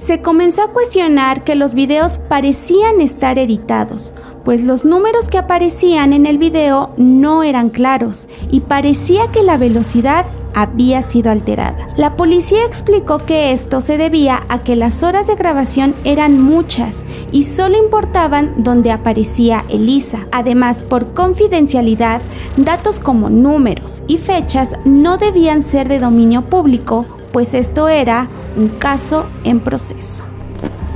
se 0.03 0.21
comenzó 0.21 0.63
a 0.63 0.73
cuestionar 0.73 1.45
que 1.45 1.55
los 1.55 1.75
videos 1.75 2.19
parecían 2.19 3.01
estar 3.01 3.39
editados, 3.39 4.13
pues 4.45 4.63
los 4.65 4.85
números 4.85 5.29
que 5.29 5.39
aparecían 5.39 6.13
en 6.13 6.27
el 6.27 6.39
video 6.39 6.91
no 6.97 7.45
eran 7.45 7.71
claros 7.71 8.29
y 8.51 8.61
parecía 8.61 9.31
que 9.31 9.45
la 9.45 9.59
velocidad 9.59 10.27
había 10.55 11.03
sido 11.03 11.31
alterada. 11.31 11.89
La 11.97 12.17
policía 12.17 12.65
explicó 12.65 13.19
que 13.19 13.53
esto 13.53 13.81
se 13.81 13.97
debía 13.97 14.43
a 14.49 14.65
que 14.65 14.77
las 14.77 15.03
horas 15.03 15.29
de 15.29 15.37
grabación 15.37 15.95
eran 16.05 16.43
muchas 16.43 17.07
y 17.31 17.45
solo 17.45 17.79
importaban 17.79 18.65
donde 18.65 18.91
aparecía 18.91 19.65
Elisa. 19.69 20.27
Además, 20.33 20.83
por 20.83 21.15
confidencialidad, 21.15 22.21
datos 22.57 23.01
como 23.01 23.31
números 23.31 24.03
y 24.09 24.19
fechas 24.19 24.77
no 24.85 25.17
debían 25.17 25.63
ser 25.63 25.89
de 25.89 26.01
dominio 26.01 26.43
público 26.43 27.07
pues 27.33 27.55
esto 27.55 27.89
era 27.89 28.29
un 28.57 28.69
caso 28.69 29.27
en 29.45 29.61
proceso. 29.61 30.25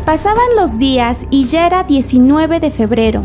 Pasaban 0.05 0.47
los 0.57 0.79
días 0.79 1.27
y 1.31 1.45
ya 1.45 1.67
era 1.67 1.83
19 1.83 2.61
de 2.61 2.71
febrero. 2.71 3.25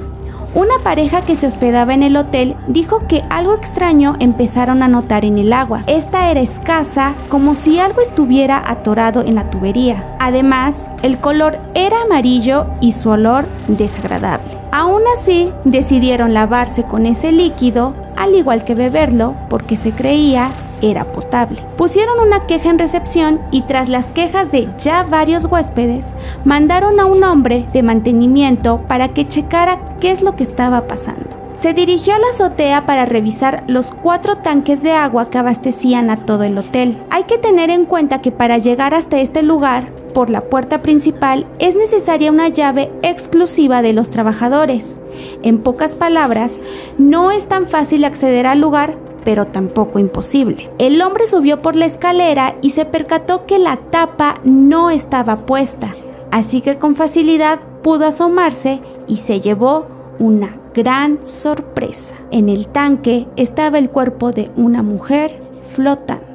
Una 0.53 0.79
pareja 0.83 1.21
que 1.21 1.37
se 1.37 1.47
hospedaba 1.47 1.93
en 1.93 2.03
el 2.03 2.17
hotel 2.17 2.57
dijo 2.67 3.07
que 3.07 3.23
algo 3.29 3.55
extraño 3.55 4.17
empezaron 4.19 4.83
a 4.83 4.89
notar 4.89 5.23
en 5.23 5.37
el 5.37 5.53
agua. 5.53 5.83
Esta 5.87 6.29
era 6.29 6.41
escasa, 6.41 7.13
como 7.29 7.55
si 7.55 7.79
algo 7.79 8.01
estuviera 8.01 8.61
atorado 8.69 9.21
en 9.21 9.35
la 9.35 9.49
tubería. 9.49 10.17
Además, 10.19 10.89
el 11.03 11.19
color 11.19 11.57
era 11.73 12.01
amarillo 12.01 12.65
y 12.81 12.91
su 12.91 13.11
olor 13.11 13.45
desagradable. 13.69 14.57
Aún 14.73 15.03
así, 15.15 15.53
decidieron 15.63 16.33
lavarse 16.33 16.83
con 16.83 17.05
ese 17.05 17.31
líquido, 17.31 17.93
al 18.17 18.35
igual 18.35 18.65
que 18.65 18.75
beberlo, 18.75 19.35
porque 19.49 19.77
se 19.77 19.93
creía 19.93 20.51
era 20.81 21.11
potable. 21.11 21.63
Pusieron 21.77 22.19
una 22.19 22.47
queja 22.47 22.69
en 22.69 22.79
recepción 22.79 23.41
y 23.51 23.61
tras 23.63 23.89
las 23.89 24.11
quejas 24.11 24.51
de 24.51 24.67
ya 24.77 25.03
varios 25.03 25.45
huéspedes, 25.45 26.13
mandaron 26.45 26.99
a 26.99 27.05
un 27.05 27.23
hombre 27.23 27.65
de 27.73 27.83
mantenimiento 27.83 28.81
para 28.87 29.13
que 29.13 29.27
checara 29.27 29.97
qué 29.99 30.11
es 30.11 30.21
lo 30.21 30.35
que 30.35 30.43
estaba 30.43 30.87
pasando. 30.87 31.41
Se 31.53 31.73
dirigió 31.73 32.15
a 32.15 32.19
la 32.19 32.29
azotea 32.29 32.85
para 32.85 33.05
revisar 33.05 33.65
los 33.67 33.91
cuatro 33.91 34.37
tanques 34.37 34.81
de 34.81 34.93
agua 34.93 35.29
que 35.29 35.37
abastecían 35.37 36.09
a 36.09 36.25
todo 36.25 36.43
el 36.43 36.57
hotel. 36.57 36.97
Hay 37.09 37.25
que 37.25 37.37
tener 37.37 37.69
en 37.69 37.85
cuenta 37.85 38.21
que 38.21 38.31
para 38.31 38.57
llegar 38.57 38.93
hasta 38.93 39.19
este 39.19 39.43
lugar, 39.43 39.91
por 40.13 40.29
la 40.29 40.41
puerta 40.41 40.81
principal, 40.81 41.45
es 41.59 41.75
necesaria 41.75 42.31
una 42.31 42.47
llave 42.47 42.91
exclusiva 43.01 43.81
de 43.81 43.93
los 43.93 44.09
trabajadores. 44.09 45.01
En 45.43 45.59
pocas 45.59 45.95
palabras, 45.95 46.59
no 46.97 47.31
es 47.31 47.47
tan 47.47 47.67
fácil 47.67 48.05
acceder 48.05 48.47
al 48.47 48.59
lugar 48.59 48.97
pero 49.23 49.47
tampoco 49.47 49.99
imposible. 49.99 50.69
El 50.77 51.01
hombre 51.01 51.27
subió 51.27 51.61
por 51.61 51.75
la 51.75 51.85
escalera 51.85 52.55
y 52.61 52.71
se 52.71 52.85
percató 52.85 53.45
que 53.45 53.59
la 53.59 53.77
tapa 53.77 54.35
no 54.43 54.89
estaba 54.89 55.45
puesta, 55.45 55.93
así 56.31 56.61
que 56.61 56.77
con 56.77 56.95
facilidad 56.95 57.59
pudo 57.81 58.05
asomarse 58.05 58.81
y 59.07 59.17
se 59.17 59.39
llevó 59.41 59.87
una 60.19 60.57
gran 60.73 61.25
sorpresa. 61.25 62.15
En 62.31 62.49
el 62.49 62.67
tanque 62.67 63.27
estaba 63.35 63.77
el 63.79 63.89
cuerpo 63.89 64.31
de 64.31 64.51
una 64.55 64.83
mujer 64.83 65.39
flotando. 65.63 66.25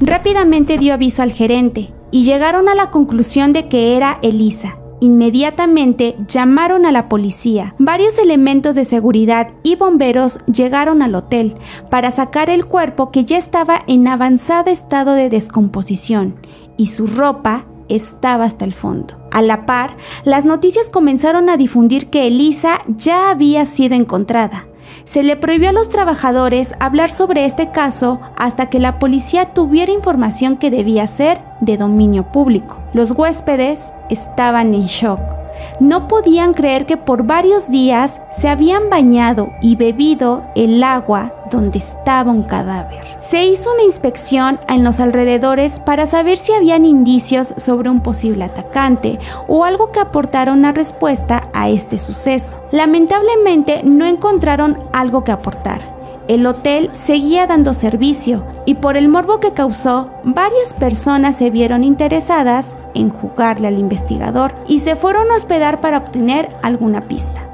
Rápidamente 0.00 0.78
dio 0.78 0.94
aviso 0.94 1.22
al 1.22 1.32
gerente 1.32 1.90
y 2.10 2.24
llegaron 2.24 2.68
a 2.68 2.74
la 2.74 2.90
conclusión 2.90 3.52
de 3.52 3.68
que 3.68 3.96
era 3.96 4.18
Elisa, 4.22 4.76
Inmediatamente 5.02 6.14
llamaron 6.28 6.86
a 6.86 6.92
la 6.92 7.08
policía. 7.08 7.74
Varios 7.80 8.20
elementos 8.20 8.76
de 8.76 8.84
seguridad 8.84 9.48
y 9.64 9.74
bomberos 9.74 10.38
llegaron 10.46 11.02
al 11.02 11.16
hotel 11.16 11.56
para 11.90 12.12
sacar 12.12 12.50
el 12.50 12.66
cuerpo 12.66 13.10
que 13.10 13.24
ya 13.24 13.36
estaba 13.36 13.82
en 13.88 14.06
avanzado 14.06 14.70
estado 14.70 15.14
de 15.14 15.28
descomposición 15.28 16.36
y 16.76 16.86
su 16.86 17.08
ropa 17.08 17.66
estaba 17.88 18.44
hasta 18.44 18.64
el 18.64 18.72
fondo. 18.72 19.18
A 19.32 19.42
la 19.42 19.66
par, 19.66 19.96
las 20.22 20.44
noticias 20.44 20.88
comenzaron 20.88 21.50
a 21.50 21.56
difundir 21.56 22.08
que 22.08 22.28
Elisa 22.28 22.80
ya 22.86 23.28
había 23.30 23.64
sido 23.64 23.96
encontrada. 23.96 24.68
Se 25.04 25.22
le 25.22 25.36
prohibió 25.36 25.70
a 25.70 25.72
los 25.72 25.88
trabajadores 25.88 26.74
hablar 26.80 27.10
sobre 27.10 27.44
este 27.44 27.70
caso 27.70 28.20
hasta 28.36 28.70
que 28.70 28.78
la 28.78 28.98
policía 28.98 29.52
tuviera 29.52 29.92
información 29.92 30.56
que 30.56 30.70
debía 30.70 31.06
ser 31.06 31.40
de 31.60 31.76
dominio 31.76 32.30
público. 32.30 32.78
Los 32.92 33.10
huéspedes 33.12 33.92
estaban 34.08 34.74
en 34.74 34.86
shock. 34.86 35.41
No 35.80 36.08
podían 36.08 36.54
creer 36.54 36.86
que 36.86 36.96
por 36.96 37.24
varios 37.24 37.70
días 37.70 38.20
se 38.30 38.48
habían 38.48 38.90
bañado 38.90 39.50
y 39.60 39.76
bebido 39.76 40.44
el 40.54 40.82
agua 40.82 41.34
donde 41.50 41.78
estaba 41.78 42.30
un 42.30 42.44
cadáver. 42.44 43.00
Se 43.20 43.44
hizo 43.44 43.72
una 43.72 43.82
inspección 43.82 44.58
en 44.68 44.84
los 44.84 45.00
alrededores 45.00 45.80
para 45.80 46.06
saber 46.06 46.36
si 46.36 46.52
habían 46.52 46.86
indicios 46.86 47.54
sobre 47.56 47.90
un 47.90 48.00
posible 48.00 48.44
atacante 48.44 49.18
o 49.46 49.64
algo 49.64 49.92
que 49.92 50.00
aportara 50.00 50.52
una 50.52 50.72
respuesta 50.72 51.48
a 51.52 51.68
este 51.68 51.98
suceso. 51.98 52.56
Lamentablemente 52.70 53.82
no 53.84 54.06
encontraron 54.06 54.78
algo 54.92 55.24
que 55.24 55.32
aportar. 55.32 56.01
El 56.32 56.46
hotel 56.46 56.90
seguía 56.94 57.46
dando 57.46 57.74
servicio 57.74 58.46
y 58.64 58.76
por 58.76 58.96
el 58.96 59.10
morbo 59.10 59.38
que 59.38 59.52
causó, 59.52 60.08
varias 60.24 60.72
personas 60.72 61.36
se 61.36 61.50
vieron 61.50 61.84
interesadas 61.84 62.74
en 62.94 63.10
jugarle 63.10 63.68
al 63.68 63.78
investigador 63.78 64.54
y 64.66 64.78
se 64.78 64.96
fueron 64.96 65.30
a 65.30 65.34
hospedar 65.34 65.82
para 65.82 65.98
obtener 65.98 66.48
alguna 66.62 67.06
pista. 67.06 67.46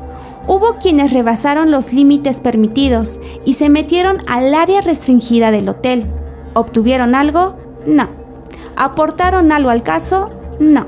Hubo 0.46 0.76
quienes 0.80 1.12
rebasaron 1.12 1.72
los 1.72 1.92
límites 1.92 2.38
permitidos 2.38 3.18
y 3.44 3.54
se 3.54 3.68
metieron 3.68 4.18
al 4.28 4.54
área 4.54 4.80
restringida 4.80 5.50
del 5.50 5.68
hotel. 5.68 6.06
¿Obtuvieron 6.54 7.16
algo? 7.16 7.56
No. 7.84 8.08
¿Aportaron 8.76 9.50
algo 9.50 9.70
al 9.70 9.82
caso? 9.82 10.30
No. 10.60 10.86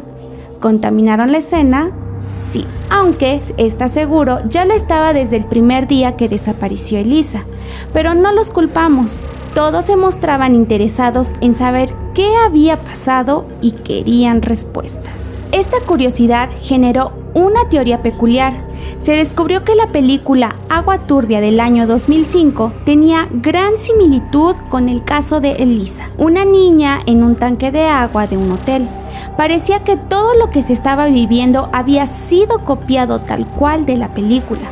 ¿Contaminaron 0.60 1.32
la 1.32 1.38
escena? 1.38 1.90
Sí, 2.30 2.64
aunque 2.90 3.40
está 3.56 3.88
seguro 3.88 4.38
ya 4.48 4.64
lo 4.64 4.74
estaba 4.74 5.12
desde 5.12 5.36
el 5.36 5.46
primer 5.46 5.86
día 5.86 6.16
que 6.16 6.28
desapareció 6.28 6.98
Elisa. 6.98 7.44
Pero 7.92 8.14
no 8.14 8.32
los 8.32 8.50
culpamos, 8.50 9.22
todos 9.54 9.86
se 9.86 9.96
mostraban 9.96 10.54
interesados 10.54 11.32
en 11.40 11.54
saber 11.54 11.92
qué 12.14 12.28
había 12.44 12.76
pasado 12.76 13.46
y 13.60 13.72
querían 13.72 14.42
respuestas. 14.42 15.42
Esta 15.50 15.80
curiosidad 15.80 16.50
generó 16.62 17.12
una 17.34 17.68
teoría 17.68 18.02
peculiar. 18.02 18.64
Se 18.98 19.12
descubrió 19.12 19.64
que 19.64 19.74
la 19.74 19.88
película 19.88 20.56
Agua 20.68 21.06
Turbia 21.06 21.40
del 21.40 21.58
año 21.58 21.86
2005 21.86 22.72
tenía 22.84 23.28
gran 23.30 23.78
similitud 23.78 24.54
con 24.68 24.88
el 24.88 25.04
caso 25.04 25.40
de 25.40 25.52
Elisa, 25.52 26.10
una 26.16 26.44
niña 26.44 27.00
en 27.06 27.24
un 27.24 27.34
tanque 27.34 27.72
de 27.72 27.86
agua 27.86 28.26
de 28.26 28.36
un 28.36 28.52
hotel. 28.52 28.88
Parecía 29.36 29.80
que 29.80 29.96
todo 29.96 30.34
lo 30.34 30.50
que 30.50 30.62
se 30.62 30.72
estaba 30.72 31.06
viviendo 31.06 31.68
había 31.72 32.06
sido 32.06 32.64
copiado 32.64 33.20
tal 33.20 33.46
cual 33.46 33.86
de 33.86 33.96
la 33.96 34.08
película, 34.14 34.68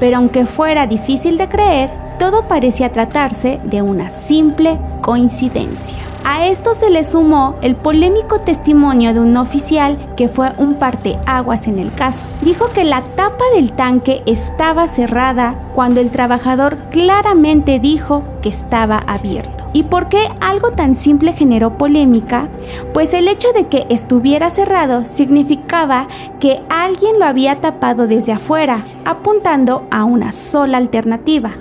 pero 0.00 0.16
aunque 0.16 0.46
fuera 0.46 0.86
difícil 0.86 1.38
de 1.38 1.48
creer, 1.48 1.90
todo 2.18 2.48
parecía 2.48 2.90
tratarse 2.92 3.60
de 3.64 3.82
una 3.82 4.08
simple 4.08 4.78
coincidencia. 5.02 5.98
A 6.24 6.46
esto 6.46 6.74
se 6.74 6.90
le 6.90 7.04
sumó 7.04 7.56
el 7.62 7.76
polémico 7.76 8.40
testimonio 8.40 9.14
de 9.14 9.20
un 9.20 9.36
oficial 9.36 9.96
que 10.16 10.28
fue 10.28 10.52
un 10.58 10.74
parteaguas 10.74 11.68
en 11.68 11.78
el 11.78 11.94
caso. 11.94 12.28
Dijo 12.42 12.68
que 12.68 12.84
la 12.84 13.02
tapa 13.14 13.44
del 13.54 13.72
tanque 13.72 14.22
estaba 14.26 14.88
cerrada 14.88 15.58
cuando 15.74 16.00
el 16.00 16.10
trabajador 16.10 16.76
claramente 16.90 17.78
dijo 17.78 18.24
que 18.42 18.48
estaba 18.48 18.98
abierto. 18.98 19.57
¿Y 19.72 19.84
por 19.84 20.08
qué 20.08 20.28
algo 20.40 20.70
tan 20.72 20.96
simple 20.96 21.32
generó 21.34 21.76
polémica? 21.76 22.48
Pues 22.94 23.12
el 23.12 23.28
hecho 23.28 23.48
de 23.52 23.66
que 23.66 23.86
estuviera 23.90 24.50
cerrado 24.50 25.04
significaba 25.04 26.08
que 26.40 26.60
alguien 26.68 27.18
lo 27.18 27.26
había 27.26 27.60
tapado 27.60 28.06
desde 28.06 28.32
afuera, 28.32 28.84
apuntando 29.04 29.86
a 29.90 30.04
una 30.04 30.32
sola 30.32 30.78
alternativa. 30.78 31.54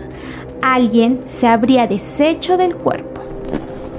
Alguien 0.62 1.22
se 1.26 1.48
habría 1.48 1.88
deshecho 1.88 2.58
del 2.58 2.76
cuerpo. 2.76 3.22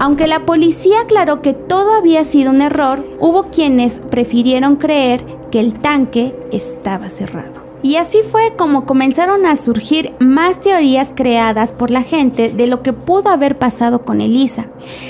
Aunque 0.01 0.27
la 0.27 0.47
policía 0.47 1.01
aclaró 1.01 1.43
que 1.43 1.53
todo 1.53 1.95
había 1.95 2.25
sido 2.25 2.51
un 2.51 2.63
error, 2.63 3.05
hubo 3.21 3.45
quienes 3.45 3.99
prefirieron 3.99 4.77
creer 4.77 5.25
que 5.51 5.61
el 5.61 5.75
tanque 5.75 6.35
estaba 6.53 7.11
cerrado. 7.11 7.68
Y 7.83 7.97
así 7.97 8.21
fue 8.29 8.55
como 8.57 8.87
comenzaron 8.87 9.47
a 9.47 9.57
surgir 9.57 10.13
más 10.19 10.61
teorías 10.61 11.13
creadas 11.15 11.73
por 11.73 11.91
la 11.91 12.03
gente 12.03 12.49
de 12.49 12.67
lo 12.67 12.83
que 12.83 12.93
pudo 12.93 13.31
haber 13.31 13.59
pasado 13.59 14.05
con 14.05 14.21
Elisa. 14.21 14.67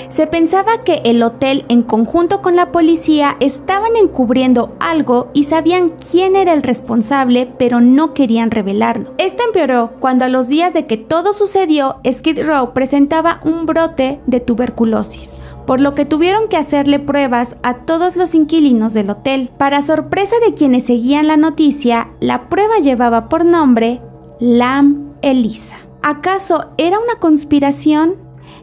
Se 0.09 0.27
pensaba 0.27 0.83
que 0.83 1.01
el 1.05 1.23
hotel 1.23 1.65
en 1.67 1.81
conjunto 1.81 2.41
con 2.41 2.55
la 2.55 2.71
policía 2.71 3.37
estaban 3.39 3.95
encubriendo 3.95 4.75
algo 4.79 5.29
y 5.33 5.45
sabían 5.45 5.93
quién 6.11 6.35
era 6.35 6.53
el 6.53 6.63
responsable, 6.63 7.51
pero 7.57 7.81
no 7.81 8.13
querían 8.13 8.51
revelarlo. 8.51 9.13
Esto 9.17 9.43
empeoró 9.43 9.91
cuando 9.99 10.25
a 10.25 10.29
los 10.29 10.47
días 10.47 10.73
de 10.73 10.85
que 10.85 10.97
todo 10.97 11.33
sucedió, 11.33 11.97
Skid 12.09 12.43
Row 12.45 12.73
presentaba 12.73 13.39
un 13.43 13.65
brote 13.65 14.19
de 14.27 14.39
tuberculosis 14.39 15.38
por 15.69 15.81
lo 15.81 15.93
que 15.93 16.03
tuvieron 16.03 16.47
que 16.47 16.57
hacerle 16.57 16.97
pruebas 16.97 17.55
a 17.61 17.75
todos 17.75 18.15
los 18.15 18.33
inquilinos 18.33 18.93
del 18.93 19.11
hotel. 19.11 19.51
Para 19.55 19.83
sorpresa 19.83 20.35
de 20.43 20.55
quienes 20.55 20.87
seguían 20.87 21.27
la 21.27 21.37
noticia, 21.37 22.09
la 22.19 22.49
prueba 22.49 22.79
llevaba 22.79 23.29
por 23.29 23.45
nombre 23.45 24.01
Lam 24.39 25.11
Elisa. 25.21 25.75
¿Acaso 26.01 26.71
era 26.79 26.97
una 26.97 27.19
conspiración? 27.19 28.15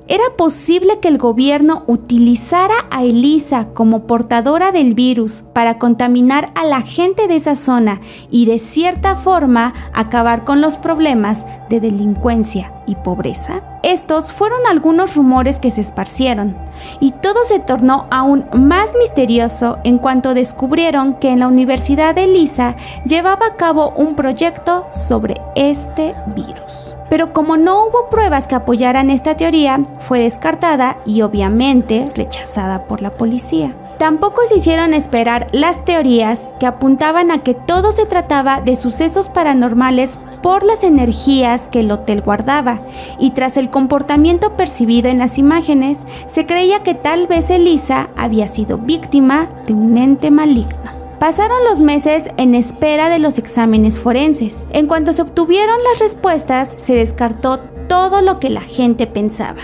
¿Era 0.08 0.22
posible 0.36 1.00
que 1.00 1.08
el 1.08 1.18
gobierno 1.18 1.82
utilizara 1.88 2.75
a 2.90 3.02
Elisa 3.02 3.70
como 3.75 4.06
portadora 4.06 4.70
del 4.70 4.94
virus 4.94 5.42
para 5.52 5.78
contaminar 5.78 6.52
a 6.54 6.64
la 6.64 6.82
gente 6.82 7.26
de 7.26 7.34
esa 7.34 7.56
zona 7.56 8.00
y 8.30 8.46
de 8.46 8.60
cierta 8.60 9.16
forma 9.16 9.75
acabar 9.92 10.44
con 10.44 10.60
los 10.60 10.76
problemas 10.76 11.44
de 11.68 11.80
delincuencia 11.80 12.72
y 12.86 12.94
pobreza? 12.94 13.64
Estos 13.82 14.30
fueron 14.30 14.60
algunos 14.70 15.16
rumores 15.16 15.58
que 15.58 15.72
se 15.72 15.80
esparcieron, 15.80 16.56
y 17.00 17.10
todo 17.10 17.42
se 17.42 17.58
tornó 17.58 18.06
aún 18.12 18.46
más 18.52 18.94
misterioso 18.98 19.78
en 19.82 19.98
cuanto 19.98 20.34
descubrieron 20.34 21.14
que 21.14 21.30
en 21.30 21.40
la 21.40 21.48
Universidad 21.48 22.14
de 22.14 22.25
Elisa 22.25 22.76
llevaba 23.04 23.46
a 23.46 23.56
cabo 23.56 23.92
un 23.96 24.14
proyecto 24.14 24.86
sobre 24.88 25.34
este 25.56 26.14
virus. 26.36 26.96
Pero 27.08 27.32
como 27.32 27.56
no 27.56 27.84
hubo 27.84 28.08
pruebas 28.10 28.48
que 28.48 28.54
apoyaran 28.54 29.10
esta 29.10 29.36
teoría, 29.36 29.80
fue 30.00 30.20
descartada 30.20 30.96
y 31.04 31.22
obviamente 31.22 32.10
rechazada 32.14 32.84
por 32.86 33.02
la 33.02 33.16
policía. 33.16 33.75
Tampoco 33.98 34.42
se 34.46 34.56
hicieron 34.56 34.92
esperar 34.92 35.46
las 35.52 35.84
teorías 35.84 36.46
que 36.60 36.66
apuntaban 36.66 37.30
a 37.30 37.42
que 37.42 37.54
todo 37.54 37.92
se 37.92 38.04
trataba 38.04 38.60
de 38.60 38.76
sucesos 38.76 39.28
paranormales 39.28 40.18
por 40.42 40.64
las 40.64 40.84
energías 40.84 41.66
que 41.68 41.80
el 41.80 41.90
hotel 41.90 42.20
guardaba, 42.20 42.80
y 43.18 43.30
tras 43.30 43.56
el 43.56 43.70
comportamiento 43.70 44.56
percibido 44.56 45.08
en 45.08 45.18
las 45.18 45.38
imágenes, 45.38 46.06
se 46.26 46.46
creía 46.46 46.82
que 46.82 46.94
tal 46.94 47.26
vez 47.26 47.50
Elisa 47.50 48.10
había 48.16 48.46
sido 48.48 48.78
víctima 48.78 49.48
de 49.66 49.72
un 49.72 49.96
ente 49.96 50.30
maligno. 50.30 50.96
Pasaron 51.18 51.58
los 51.68 51.80
meses 51.82 52.28
en 52.37 52.54
espera 52.54 53.08
de 53.08 53.18
los 53.18 53.38
exámenes 53.38 53.99
forenses. 53.99 54.66
En 54.70 54.87
cuanto 54.87 55.12
se 55.12 55.23
obtuvieron 55.23 55.76
las 55.90 55.99
respuestas, 55.99 56.75
se 56.76 56.94
descartó 56.94 57.58
todo 57.88 58.23
lo 58.23 58.38
que 58.38 58.50
la 58.50 58.61
gente 58.61 59.06
pensaba 59.06 59.62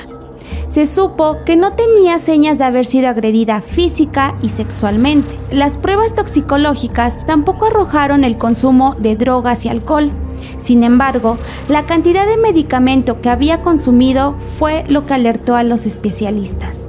se 0.72 0.86
supo 0.86 1.44
que 1.44 1.54
no 1.54 1.74
tenía 1.74 2.18
señas 2.18 2.56
de 2.56 2.64
haber 2.64 2.86
sido 2.86 3.10
agredida 3.10 3.60
física 3.60 4.34
y 4.40 4.48
sexualmente. 4.48 5.36
Las 5.50 5.76
pruebas 5.76 6.14
toxicológicas 6.14 7.20
tampoco 7.26 7.66
arrojaron 7.66 8.24
el 8.24 8.38
consumo 8.38 8.96
de 8.98 9.14
drogas 9.14 9.66
y 9.66 9.68
alcohol. 9.68 10.12
Sin 10.56 10.82
embargo, 10.82 11.36
la 11.68 11.84
cantidad 11.84 12.26
de 12.26 12.38
medicamento 12.38 13.20
que 13.20 13.28
había 13.28 13.60
consumido 13.60 14.34
fue 14.40 14.86
lo 14.88 15.04
que 15.04 15.12
alertó 15.12 15.56
a 15.56 15.62
los 15.62 15.84
especialistas, 15.84 16.88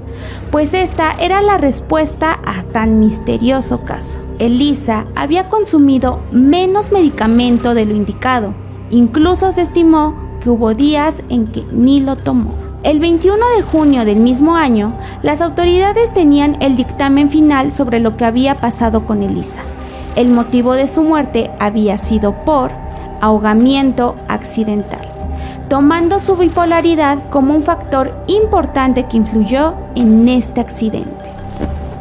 pues 0.50 0.74
esta 0.74 1.12
era 1.20 1.42
la 1.42 1.58
respuesta 1.58 2.40
a 2.46 2.64
tan 2.64 3.02
misterioso 3.02 3.84
caso. 3.84 4.20
Elisa 4.44 5.06
había 5.16 5.48
consumido 5.48 6.20
menos 6.34 6.92
medicamento 6.92 7.74
de 7.74 7.86
lo 7.86 7.96
indicado, 7.96 8.54
incluso 8.90 9.54
se 9.54 9.62
estimó 9.62 10.16
que 10.42 10.50
hubo 10.50 10.74
días 10.74 11.24
en 11.30 11.48
que 11.48 11.64
ni 11.72 12.02
lo 12.02 12.18
tomó. 12.18 12.54
El 12.84 13.00
21 13.00 13.38
de 13.56 13.62
junio 13.62 14.04
del 14.04 14.18
mismo 14.18 14.58
año, 14.58 14.98
las 15.22 15.40
autoridades 15.40 16.14
tenían 16.14 16.58
el 16.62 16.76
dictamen 16.76 17.30
final 17.30 17.72
sobre 17.72 18.02
lo 18.02 18.18
que 18.18 18.26
había 18.26 18.58
pasado 18.58 19.06
con 19.06 19.24
Elisa. 19.24 19.62
El 20.18 20.30
motivo 20.30 20.74
de 20.74 20.88
su 20.88 21.04
muerte 21.04 21.50
había 21.62 21.98
sido 21.98 22.44
por 22.44 22.74
ahogamiento 23.22 24.18
accidental, 24.28 25.08
tomando 25.70 26.20
su 26.20 26.36
bipolaridad 26.36 27.30
como 27.30 27.56
un 27.56 27.62
factor 27.62 28.14
importante 28.28 29.06
que 29.06 29.16
influyó 29.16 29.76
en 29.96 30.28
este 30.28 30.60
accidente. 30.60 31.23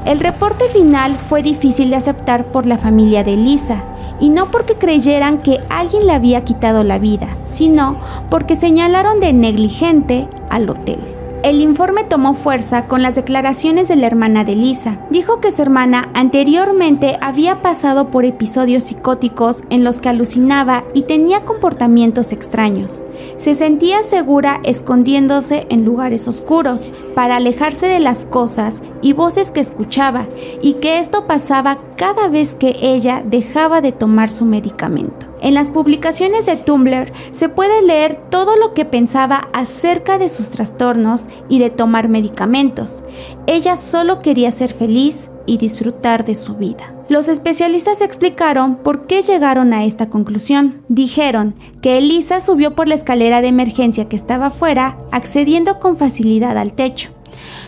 El 0.04 0.18
reporte 0.18 0.68
final 0.68 1.18
fue 1.18 1.42
difícil 1.42 1.90
de 1.90 1.96
aceptar 1.96 2.46
por 2.46 2.66
la 2.66 2.76
familia 2.76 3.22
de 3.22 3.34
Elisa, 3.34 3.84
y 4.18 4.30
no 4.30 4.50
porque 4.50 4.74
creyeran 4.74 5.38
que 5.38 5.60
alguien 5.68 6.06
le 6.06 6.12
había 6.12 6.44
quitado 6.44 6.84
la 6.84 6.98
vida, 6.98 7.28
sino 7.44 7.98
porque 8.30 8.56
señalaron 8.56 9.20
de 9.20 9.32
negligente 9.32 10.28
al 10.48 10.70
hotel. 10.70 11.00
El 11.42 11.60
informe 11.60 12.04
tomó 12.04 12.34
fuerza 12.34 12.86
con 12.86 13.02
las 13.02 13.16
declaraciones 13.16 13.88
de 13.88 13.96
la 13.96 14.06
hermana 14.06 14.44
de 14.44 14.54
Lisa. 14.54 15.00
Dijo 15.10 15.40
que 15.40 15.50
su 15.50 15.60
hermana 15.62 16.08
anteriormente 16.14 17.18
había 17.20 17.62
pasado 17.62 18.12
por 18.12 18.24
episodios 18.24 18.84
psicóticos 18.84 19.64
en 19.68 19.82
los 19.82 19.98
que 19.98 20.08
alucinaba 20.08 20.84
y 20.94 21.02
tenía 21.02 21.44
comportamientos 21.44 22.30
extraños. 22.30 23.02
Se 23.38 23.54
sentía 23.54 24.04
segura 24.04 24.60
escondiéndose 24.62 25.66
en 25.68 25.84
lugares 25.84 26.28
oscuros 26.28 26.92
para 27.16 27.34
alejarse 27.34 27.86
de 27.86 27.98
las 27.98 28.24
cosas 28.24 28.84
y 29.02 29.12
voces 29.12 29.50
que 29.50 29.60
escuchaba 29.60 30.28
y 30.62 30.74
que 30.74 30.98
esto 30.98 31.26
pasaba 31.26 31.78
cada 31.96 32.28
vez 32.28 32.54
que 32.54 32.76
ella 32.80 33.22
dejaba 33.26 33.80
de 33.80 33.92
tomar 33.92 34.30
su 34.30 34.46
medicamento. 34.46 35.26
En 35.42 35.54
las 35.54 35.70
publicaciones 35.70 36.46
de 36.46 36.56
Tumblr 36.56 37.12
se 37.32 37.48
puede 37.48 37.82
leer 37.82 38.14
todo 38.30 38.56
lo 38.56 38.74
que 38.74 38.84
pensaba 38.84 39.48
acerca 39.52 40.16
de 40.16 40.28
sus 40.28 40.50
trastornos 40.50 41.28
y 41.48 41.58
de 41.58 41.68
tomar 41.68 42.08
medicamentos. 42.08 43.02
Ella 43.48 43.74
solo 43.74 44.20
quería 44.20 44.52
ser 44.52 44.72
feliz 44.72 45.30
y 45.44 45.58
disfrutar 45.58 46.24
de 46.24 46.36
su 46.36 46.54
vida. 46.54 46.94
Los 47.08 47.26
especialistas 47.26 48.00
explicaron 48.00 48.76
por 48.76 49.08
qué 49.08 49.20
llegaron 49.20 49.72
a 49.74 49.84
esta 49.84 50.08
conclusión. 50.08 50.82
Dijeron 50.88 51.54
que 51.82 51.98
Elisa 51.98 52.40
subió 52.40 52.74
por 52.76 52.86
la 52.86 52.94
escalera 52.94 53.42
de 53.42 53.48
emergencia 53.48 54.08
que 54.08 54.16
estaba 54.16 54.46
afuera, 54.46 54.96
accediendo 55.10 55.80
con 55.80 55.96
facilidad 55.96 56.56
al 56.56 56.72
techo. 56.72 57.10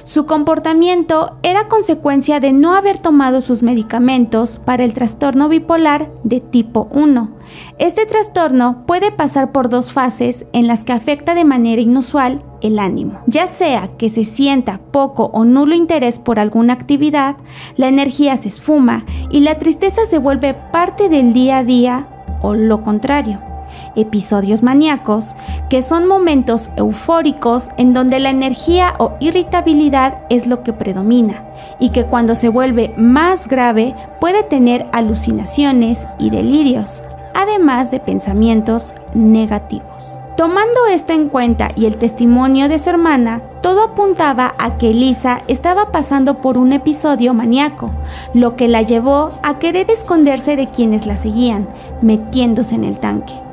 Su 0.05 0.27
comportamiento 0.27 1.38
era 1.43 1.69
consecuencia 1.69 2.38
de 2.38 2.53
no 2.53 2.75
haber 2.75 2.99
tomado 2.99 3.40
sus 3.40 3.62
medicamentos 3.62 4.59
para 4.59 4.85
el 4.85 4.93
trastorno 4.93 5.49
bipolar 5.49 6.11
de 6.25 6.40
tipo 6.40 6.88
1. 6.90 7.31
Este 7.79 8.05
trastorno 8.05 8.85
puede 8.87 9.12
pasar 9.12 9.51
por 9.51 9.71
dos 9.71 9.93
fases 9.93 10.45
en 10.53 10.67
las 10.67 10.85
que 10.85 10.93
afecta 10.93 11.35
de 11.35 11.47
manera 11.47 11.81
inusual 11.81 12.45
el 12.61 12.79
ánimo. 12.79 13.19
Ya 13.27 13.47
sea 13.47 13.88
que 13.97 14.11
se 14.11 14.27
sienta 14.27 14.79
poco 14.93 15.31
o 15.33 15.47
nulo 15.47 15.75
interés 15.75 16.19
por 16.19 16.38
alguna 16.38 16.75
actividad, 16.75 17.37
la 17.77 17.88
energía 17.88 18.37
se 18.37 18.49
esfuma 18.49 19.07
y 19.31 19.40
la 19.40 19.57
tristeza 19.57 20.05
se 20.05 20.19
vuelve 20.19 20.53
parte 20.53 21.09
del 21.09 21.33
día 21.33 21.59
a 21.59 21.64
día 21.64 22.09
o 22.43 22.53
lo 22.53 22.83
contrario 22.83 23.54
episodios 23.97 24.63
maníacos, 24.63 25.35
que 25.69 25.83
son 25.83 26.07
momentos 26.07 26.71
eufóricos 26.77 27.71
en 27.77 27.93
donde 27.93 28.21
la 28.21 28.31
energía 28.31 28.95
o 28.99 29.13
irritabilidad 29.21 30.19
es 30.31 30.47
lo 30.47 30.63
que 30.63 30.73
predomina 30.73 31.45
y 31.79 31.91
que 31.91 32.05
cuando 32.05 32.35
se 32.35 32.49
vuelve 32.49 32.93
más 32.97 33.49
grave 33.49 33.95
puede 34.21 34.43
tener 34.43 34.87
alucinaciones 34.93 36.07
y 36.19 36.31
delirios, 36.31 37.03
además 37.35 37.91
de 37.91 38.01
pensamientos 38.01 38.95
negativos. 39.15 40.19
Tomando 40.37 40.87
esto 40.91 41.13
en 41.13 41.29
cuenta 41.29 41.69
y 41.77 41.87
el 41.87 41.97
testimonio 41.97 42.69
de 42.69 42.81
su 42.81 42.91
hermana, 42.91 43.41
todo 43.63 43.85
apuntaba 43.85 44.55
a 44.59 44.79
que 44.79 44.93
Lisa 44.93 45.43
estaba 45.47 45.93
pasando 45.93 46.41
por 46.41 46.59
un 46.59 46.73
episodio 46.73 47.35
maníaco, 47.35 47.93
lo 48.35 48.57
que 48.57 48.67
la 48.67 48.83
llevó 48.83 49.31
a 49.45 49.61
querer 49.61 49.91
esconderse 49.91 50.57
de 50.57 50.71
quienes 50.71 51.07
la 51.07 51.17
seguían, 51.17 51.69
metiéndose 52.03 52.75
en 52.75 52.83
el 52.83 52.99
tanque 52.99 53.44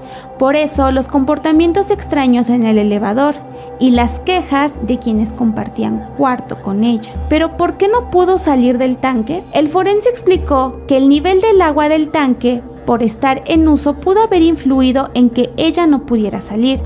Por 0.42 0.56
eso 0.56 0.90
los 0.90 1.08
comportamientos 1.08 1.92
extraños 1.92 2.50
en 2.50 2.66
el 2.66 2.80
elevador 2.80 3.36
y 3.80 3.92
las 3.92 4.18
quejas 4.18 4.80
de 4.88 4.98
quienes 4.98 5.34
compartían 5.34 6.10
cuarto 6.18 6.64
con 6.64 6.84
ella. 6.84 7.14
Pero 7.30 7.58
¿por 7.58 7.78
qué 7.78 7.88
no 7.88 8.10
pudo 8.10 8.40
salir 8.40 8.80
del 8.80 8.98
tanque? 8.98 9.44
El 9.54 9.70
forense 9.70 10.10
explicó 10.10 10.82
que 10.88 10.98
el 10.98 11.10
nivel 11.10 11.42
del 11.42 11.62
agua 11.62 11.90
del 11.90 12.10
tanque 12.10 12.64
por 12.86 13.04
estar 13.04 13.44
en 13.46 13.68
uso 13.68 13.96
pudo 13.96 14.24
haber 14.24 14.42
influido 14.42 15.12
en 15.14 15.30
que 15.30 15.52
ella 15.58 15.88
no 15.88 16.06
pudiera 16.06 16.42
salir. 16.42 16.82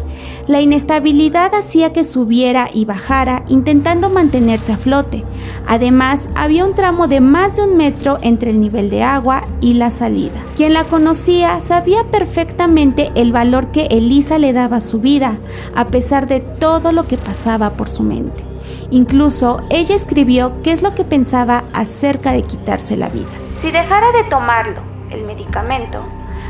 La 0.47 0.62
inestabilidad 0.62 1.53
hacía 1.55 1.91
que 1.93 2.03
subiera 2.03 2.69
y 2.73 2.86
bajara 2.86 3.43
intentando 3.47 4.10
mantenerse 4.10 4.73
a 4.73 4.77
flote. 4.77 5.23
Además, 5.67 6.29
había 6.36 6.65
un 6.65 6.73
tramo 6.73 7.08
de 7.08 7.21
más 7.21 7.55
de 7.55 7.63
un 7.63 7.77
metro 7.77 8.19
entre 8.21 8.51
el 8.51 8.60
nivel 8.60 8.89
de 8.89 9.03
agua 9.03 9.47
y 9.62 9.73
la 9.73 9.91
salida. 9.91 10.43
Quien 10.55 10.73
la 10.73 10.86
conocía 10.86 11.60
sabía 11.62 12.03
perfectamente 12.12 13.12
el 13.15 13.31
valor 13.31 13.71
que 13.71 13.88
Elisa 13.89 14.38
le 14.38 14.53
daba 14.53 14.77
a 14.77 14.81
su 14.81 14.99
vida, 14.99 15.38
a 15.75 15.88
pesar 15.88 16.27
de 16.27 16.39
todo 16.39 16.91
lo 16.91 17.08
que 17.08 17.17
pasaba 17.17 17.71
por 17.71 17.89
su 17.89 18.03
mente. 18.03 18.43
Incluso 18.91 19.62
ella 19.69 19.95
escribió 19.95 20.62
qué 20.63 20.71
es 20.71 20.81
lo 20.81 20.93
que 20.93 21.03
pensaba 21.03 21.63
acerca 21.73 22.31
de 22.31 22.41
quitarse 22.41 22.95
la 22.95 23.10
vida. 23.10 23.29
Si 23.60 23.71
dejara 23.71 24.12
de 24.12 24.23
tomarlo, 24.29 24.94
el 25.15 25.23
medicamento, 25.23 26.04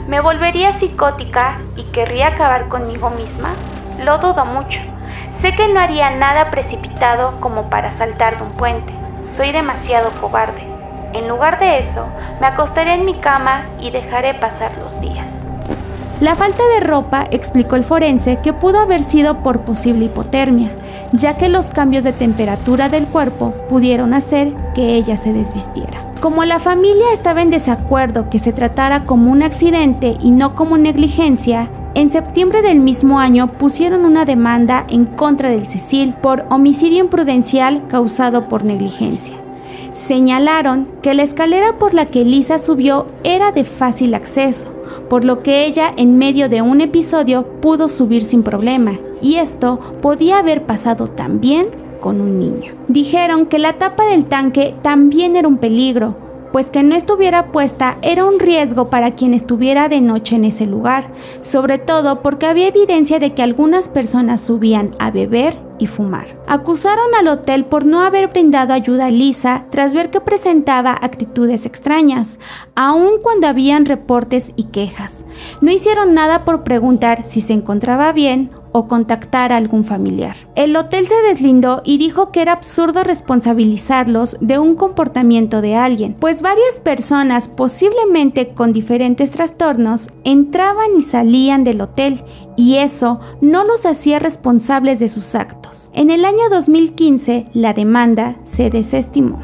me 0.08 0.19
volvería 0.19 0.71
psicótica 0.71 1.60
y 1.75 1.84
querría 1.86 2.28
acabar 2.28 2.67
conmigo 2.67 3.10
misma? 3.10 3.54
Lo 4.04 4.17
dudo 4.17 4.45
mucho. 4.45 4.80
Sé 5.32 5.54
que 5.54 5.67
no 5.67 5.80
haría 5.80 6.10
nada 6.12 6.51
precipitado 6.51 7.39
como 7.39 7.69
para 7.69 7.91
saltar 7.91 8.38
de 8.38 8.43
un 8.43 8.51
puente. 8.51 8.93
Soy 9.25 9.51
demasiado 9.51 10.12
cobarde. 10.21 10.63
En 11.13 11.28
lugar 11.28 11.60
de 11.60 11.80
eso, 11.80 12.08
me 12.41 12.47
acostaré 12.47 12.93
en 12.93 13.06
mi 13.06 13.15
cama 13.15 13.63
y 13.80 13.91
dejaré 13.91 14.34
pasar 14.34 14.78
los 14.78 14.99
días. 14.99 15.45
La 16.21 16.36
falta 16.36 16.63
de 16.75 16.80
ropa, 16.80 17.25
explicó 17.32 17.75
el 17.75 17.84
forense, 17.84 18.39
que 18.41 18.54
pudo 18.54 18.80
haber 18.80 19.04
sido 19.04 19.43
por 19.43 19.62
posible 19.62 20.06
hipotermia, 20.06 20.71
ya 21.12 21.36
que 21.36 21.49
los 21.49 21.71
cambios 21.71 22.04
de 22.04 22.13
temperatura 22.13 22.89
del 22.89 23.08
cuerpo 23.08 23.54
pudieron 23.67 24.13
hacer 24.13 24.54
que 24.73 24.95
ella 24.95 25.17
se 25.17 25.34
desvistiera. 25.34 26.05
Como 26.21 26.43
la 26.43 26.60
familia 26.60 27.06
estaba 27.13 27.41
en 27.41 27.49
desacuerdo 27.49 28.30
que 28.30 28.39
se 28.39 28.51
tratara 28.51 29.04
como 29.04 29.32
un 29.32 29.43
accidente 29.43 30.15
y 30.21 30.32
no 30.32 30.56
como 30.56 30.78
negligencia, 30.78 31.69
en 31.93 32.10
septiembre 32.10 32.62
del 32.62 32.80
mismo 32.80 33.19
año 33.19 33.54
pusieron 33.58 34.06
una 34.06 34.25
demanda 34.25 34.86
en 34.89 35.06
contra 35.06 35.49
del 35.49 35.67
Cecil 35.67 36.13
por 36.13 36.45
homicidio 36.49 37.04
imprudencial 37.04 37.88
causado 37.88 38.47
por 38.47 38.63
negligencia. 38.63 39.36
Señalaron 39.93 40.89
que 41.01 41.13
la 41.13 41.23
escalera 41.23 41.78
por 41.78 41.93
la 41.93 42.06
que 42.06 42.25
Lisa 42.25 42.60
subió 42.60 43.08
era 43.23 43.51
de 43.51 43.63
fácil 43.63 44.13
acceso, 44.13 44.67
por 45.10 45.23
lo 45.23 45.41
que 45.41 45.65
ella 45.65 45.93
en 45.95 46.17
medio 46.17 46.49
de 46.49 46.62
un 46.62 46.82
episodio 46.82 47.45
pudo 47.62 47.88
subir 47.88 48.23
sin 48.23 48.43
problema, 48.43 48.97
y 49.21 49.36
esto 49.36 49.80
podía 50.01 50.39
haber 50.39 50.65
pasado 50.65 51.08
también 51.08 51.67
un 52.12 52.36
niño. 52.36 52.74
Dijeron 52.88 53.46
que 53.46 53.60
la 53.60 53.74
tapa 53.74 54.06
del 54.06 54.26
tanque 54.26 54.76
también 54.82 55.36
era 55.36 55.48
un 55.48 55.58
peligro, 55.58 56.15
pues 56.56 56.72
que 56.72 56.84
no 56.84 56.96
estuviera 56.96 57.52
puesta 57.52 57.98
era 58.02 58.24
un 58.24 58.39
riesgo 58.39 58.89
para 58.89 59.12
quien 59.12 59.34
estuviera 59.34 59.89
de 59.89 60.00
noche 60.00 60.38
en 60.38 60.46
ese 60.46 60.65
lugar, 60.65 61.12
sobre 61.41 61.80
todo 61.80 62.22
porque 62.22 62.46
había 62.46 62.70
evidencia 62.70 63.20
de 63.20 63.34
que 63.34 63.44
algunas 63.44 63.89
personas 63.89 64.39
subían 64.39 64.91
a 64.98 65.12
beber 65.12 65.60
y 65.80 65.88
fumar. 65.88 66.39
Acusaron 66.48 67.13
al 67.20 67.28
hotel 67.28 67.65
por 67.65 67.84
no 67.84 68.04
haber 68.04 68.30
brindado 68.30 68.74
ayuda 68.74 69.08
a 69.08 69.12
Lisa 69.12 69.65
tras 69.70 69.94
ver 69.94 70.10
que 70.10 70.22
presentaba 70.22 70.91
actitudes 70.94 71.65
extrañas, 71.65 72.39
aun 72.74 73.20
cuando 73.22 73.48
habían 73.48 73.86
reportes 73.86 74.54
y 74.56 74.63
quejas. 74.65 75.26
No 75.60 75.72
hicieron 75.72 76.13
nada 76.13 76.46
por 76.46 76.63
preguntar 76.63 77.26
si 77.26 77.41
se 77.41 77.52
encontraba 77.52 78.13
bien 78.13 78.50
o 78.75 78.89
contactar 78.89 79.53
a 79.53 79.57
algún 79.57 79.85
familiar. 79.85 80.35
El 80.55 80.75
hotel 80.75 81.07
se 81.07 81.15
deslindó 81.29 81.81
y 81.85 81.97
dijo 81.97 82.33
que 82.33 82.41
era 82.41 82.51
absurdo 82.51 83.05
responsabilizarlos 83.05 84.35
de 84.41 84.59
un 84.59 84.75
comportamiento 84.75 85.61
de 85.61 85.75
alguien, 85.75 86.13
pues 86.13 86.41
varias 86.41 86.81
personas, 86.83 87.47
posiblemente 87.47 88.49
con 88.49 88.73
diferentes 88.73 89.31
trastornos, 89.31 90.09
entraban 90.25 90.88
y 90.99 91.03
salían 91.03 91.63
del 91.63 91.79
hotel 91.79 92.21
y 92.57 92.75
eso 92.75 93.21
no 93.39 93.63
los 93.63 93.85
hacía 93.85 94.19
responsables 94.19 94.99
de 94.99 95.07
sus 95.07 95.35
actos. 95.35 95.89
En 95.93 96.11
el 96.11 96.25
año 96.25 96.49
2015, 96.49 97.47
la 97.53 97.73
demanda 97.73 98.35
se 98.43 98.69
desestimó. 98.69 99.39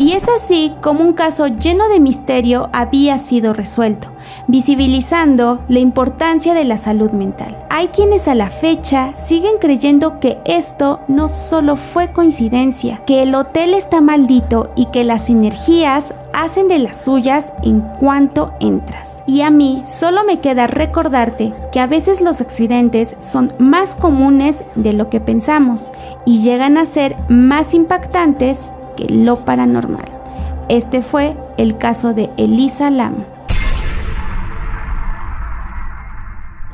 Y 0.00 0.14
es 0.14 0.30
así 0.30 0.72
como 0.80 1.04
un 1.04 1.12
caso 1.12 1.46
lleno 1.46 1.90
de 1.90 2.00
misterio 2.00 2.70
había 2.72 3.18
sido 3.18 3.52
resuelto, 3.52 4.08
visibilizando 4.46 5.62
la 5.68 5.78
importancia 5.78 6.54
de 6.54 6.64
la 6.64 6.78
salud 6.78 7.10
mental. 7.10 7.54
Hay 7.68 7.88
quienes 7.88 8.26
a 8.26 8.34
la 8.34 8.48
fecha 8.48 9.14
siguen 9.14 9.58
creyendo 9.60 10.18
que 10.18 10.38
esto 10.46 11.00
no 11.06 11.28
solo 11.28 11.76
fue 11.76 12.12
coincidencia, 12.12 13.02
que 13.04 13.22
el 13.22 13.34
hotel 13.34 13.74
está 13.74 14.00
maldito 14.00 14.72
y 14.74 14.86
que 14.86 15.04
las 15.04 15.28
energías 15.28 16.14
hacen 16.32 16.66
de 16.66 16.78
las 16.78 16.96
suyas 16.96 17.52
en 17.62 17.82
cuanto 17.82 18.54
entras. 18.58 19.22
Y 19.26 19.42
a 19.42 19.50
mí 19.50 19.82
solo 19.84 20.24
me 20.24 20.40
queda 20.40 20.66
recordarte 20.66 21.52
que 21.72 21.80
a 21.80 21.86
veces 21.86 22.22
los 22.22 22.40
accidentes 22.40 23.16
son 23.20 23.52
más 23.58 23.96
comunes 23.96 24.64
de 24.76 24.94
lo 24.94 25.10
que 25.10 25.20
pensamos 25.20 25.92
y 26.24 26.38
llegan 26.38 26.78
a 26.78 26.86
ser 26.86 27.18
más 27.28 27.74
impactantes 27.74 28.70
lo 29.08 29.44
paranormal. 29.44 30.04
Este 30.68 31.02
fue 31.02 31.36
el 31.56 31.78
caso 31.78 32.14
de 32.14 32.30
Elisa 32.36 32.90
Lam. 32.90 33.24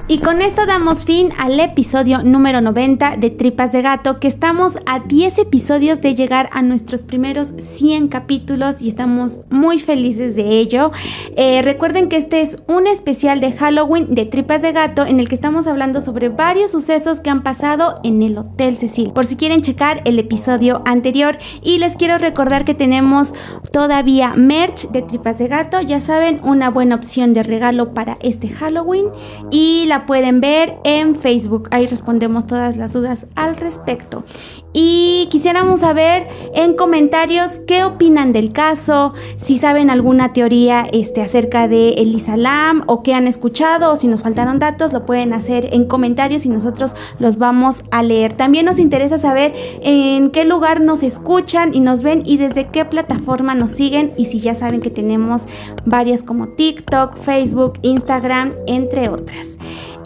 Y 0.08 0.18
con 0.18 0.40
esto 0.40 0.66
damos 0.66 1.04
fin 1.04 1.32
al 1.36 1.58
episodio 1.58 2.22
número 2.22 2.60
90 2.60 3.16
de 3.16 3.28
Tripas 3.30 3.72
de 3.72 3.82
Gato, 3.82 4.20
que 4.20 4.28
estamos 4.28 4.78
a 4.86 5.00
10 5.00 5.38
episodios 5.38 6.00
de 6.00 6.14
llegar 6.14 6.48
a 6.52 6.62
nuestros 6.62 7.02
primeros 7.02 7.54
100 7.58 8.06
capítulos 8.06 8.82
y 8.82 8.88
estamos 8.88 9.40
muy 9.50 9.80
felices 9.80 10.36
de 10.36 10.60
ello. 10.60 10.92
Eh, 11.34 11.60
recuerden 11.62 12.08
que 12.08 12.18
este 12.18 12.40
es 12.40 12.58
un 12.68 12.86
especial 12.86 13.40
de 13.40 13.50
Halloween 13.50 14.14
de 14.14 14.26
Tripas 14.26 14.62
de 14.62 14.70
Gato 14.70 15.04
en 15.04 15.18
el 15.18 15.28
que 15.28 15.34
estamos 15.34 15.66
hablando 15.66 16.00
sobre 16.00 16.28
varios 16.28 16.70
sucesos 16.70 17.20
que 17.20 17.30
han 17.30 17.42
pasado 17.42 17.98
en 18.04 18.22
el 18.22 18.38
Hotel 18.38 18.76
Cecil. 18.76 19.10
Por 19.10 19.26
si 19.26 19.34
quieren 19.34 19.62
checar 19.62 20.02
el 20.04 20.20
episodio 20.20 20.82
anterior 20.86 21.36
y 21.64 21.78
les 21.78 21.96
quiero 21.96 22.16
recordar 22.16 22.64
que 22.64 22.74
tenemos 22.74 23.34
todavía 23.72 24.34
merch 24.36 24.88
de 24.90 25.02
Tripas 25.02 25.38
de 25.38 25.48
Gato, 25.48 25.80
ya 25.80 26.00
saben, 26.00 26.38
una 26.44 26.70
buena 26.70 26.94
opción 26.94 27.32
de 27.32 27.42
regalo 27.42 27.92
para 27.92 28.18
este 28.20 28.48
Halloween 28.48 29.06
y 29.50 29.86
pueden 30.04 30.40
ver 30.40 30.76
en 30.84 31.16
Facebook. 31.16 31.68
Ahí 31.70 31.86
respondemos 31.86 32.46
todas 32.46 32.76
las 32.76 32.92
dudas 32.92 33.26
al 33.36 33.56
respecto. 33.56 34.24
Y 34.72 35.28
quisiéramos 35.30 35.80
saber 35.80 36.26
en 36.54 36.74
comentarios 36.74 37.60
qué 37.60 37.84
opinan 37.84 38.32
del 38.32 38.52
caso, 38.52 39.14
si 39.38 39.56
saben 39.56 39.88
alguna 39.88 40.34
teoría 40.34 40.86
este, 40.92 41.22
acerca 41.22 41.66
de 41.66 41.94
Elisa 41.94 42.36
Lam 42.36 42.82
o 42.86 43.02
qué 43.02 43.14
han 43.14 43.26
escuchado 43.26 43.92
o 43.92 43.96
si 43.96 44.06
nos 44.06 44.22
faltaron 44.22 44.58
datos, 44.58 44.92
lo 44.92 45.06
pueden 45.06 45.32
hacer 45.32 45.70
en 45.72 45.86
comentarios 45.86 46.44
y 46.44 46.50
nosotros 46.50 46.94
los 47.18 47.38
vamos 47.38 47.84
a 47.90 48.02
leer. 48.02 48.34
También 48.34 48.66
nos 48.66 48.78
interesa 48.78 49.18
saber 49.18 49.54
en 49.80 50.30
qué 50.30 50.44
lugar 50.44 50.80
nos 50.80 51.02
escuchan 51.02 51.74
y 51.74 51.80
nos 51.80 52.02
ven 52.02 52.22
y 52.26 52.36
desde 52.36 52.68
qué 52.68 52.84
plataforma 52.84 53.54
nos 53.54 53.70
siguen 53.70 54.12
y 54.18 54.26
si 54.26 54.40
ya 54.40 54.54
saben 54.54 54.82
que 54.82 54.90
tenemos 54.90 55.46
varias 55.86 56.22
como 56.22 56.48
TikTok, 56.48 57.16
Facebook, 57.16 57.78
Instagram, 57.82 58.52
entre 58.66 59.08
otras. 59.08 59.56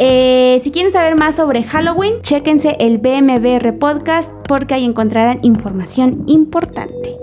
Eh, 0.02 0.58
si 0.64 0.70
quieren 0.70 0.90
saber 0.90 1.14
más 1.14 1.36
sobre 1.36 1.62
Halloween, 1.62 2.22
chéquense 2.22 2.74
el 2.80 2.96
BMBR 2.96 3.78
Podcast 3.78 4.32
porque 4.48 4.72
ahí 4.72 4.86
encontrarán 4.86 5.40
información 5.42 6.24
importante. 6.26 7.18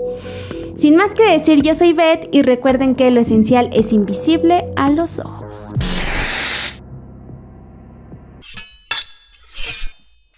Sin 0.76 0.94
más 0.94 1.12
que 1.12 1.24
decir, 1.24 1.60
yo 1.62 1.74
soy 1.74 1.92
Beth 1.92 2.28
y 2.30 2.42
recuerden 2.42 2.94
que 2.94 3.10
lo 3.10 3.20
esencial 3.20 3.68
es 3.72 3.92
invisible 3.92 4.64
a 4.76 4.90
los 4.90 5.18
ojos. 5.18 5.72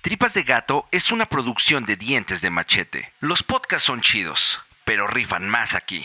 Tripas 0.01 0.33
de 0.33 0.43
Gato 0.43 0.87
es 0.93 1.13
una 1.13 1.27
producción 1.27 1.85
de 1.85 1.97
dientes 1.97 2.41
de 2.41 2.49
machete. 2.49 3.13
Los 3.21 3.43
podcasts 3.43 3.85
son 3.85 4.01
chidos, 4.01 4.61
pero 4.87 5.07
rifan 5.07 5.47
más 5.47 5.75
aquí. 5.75 6.03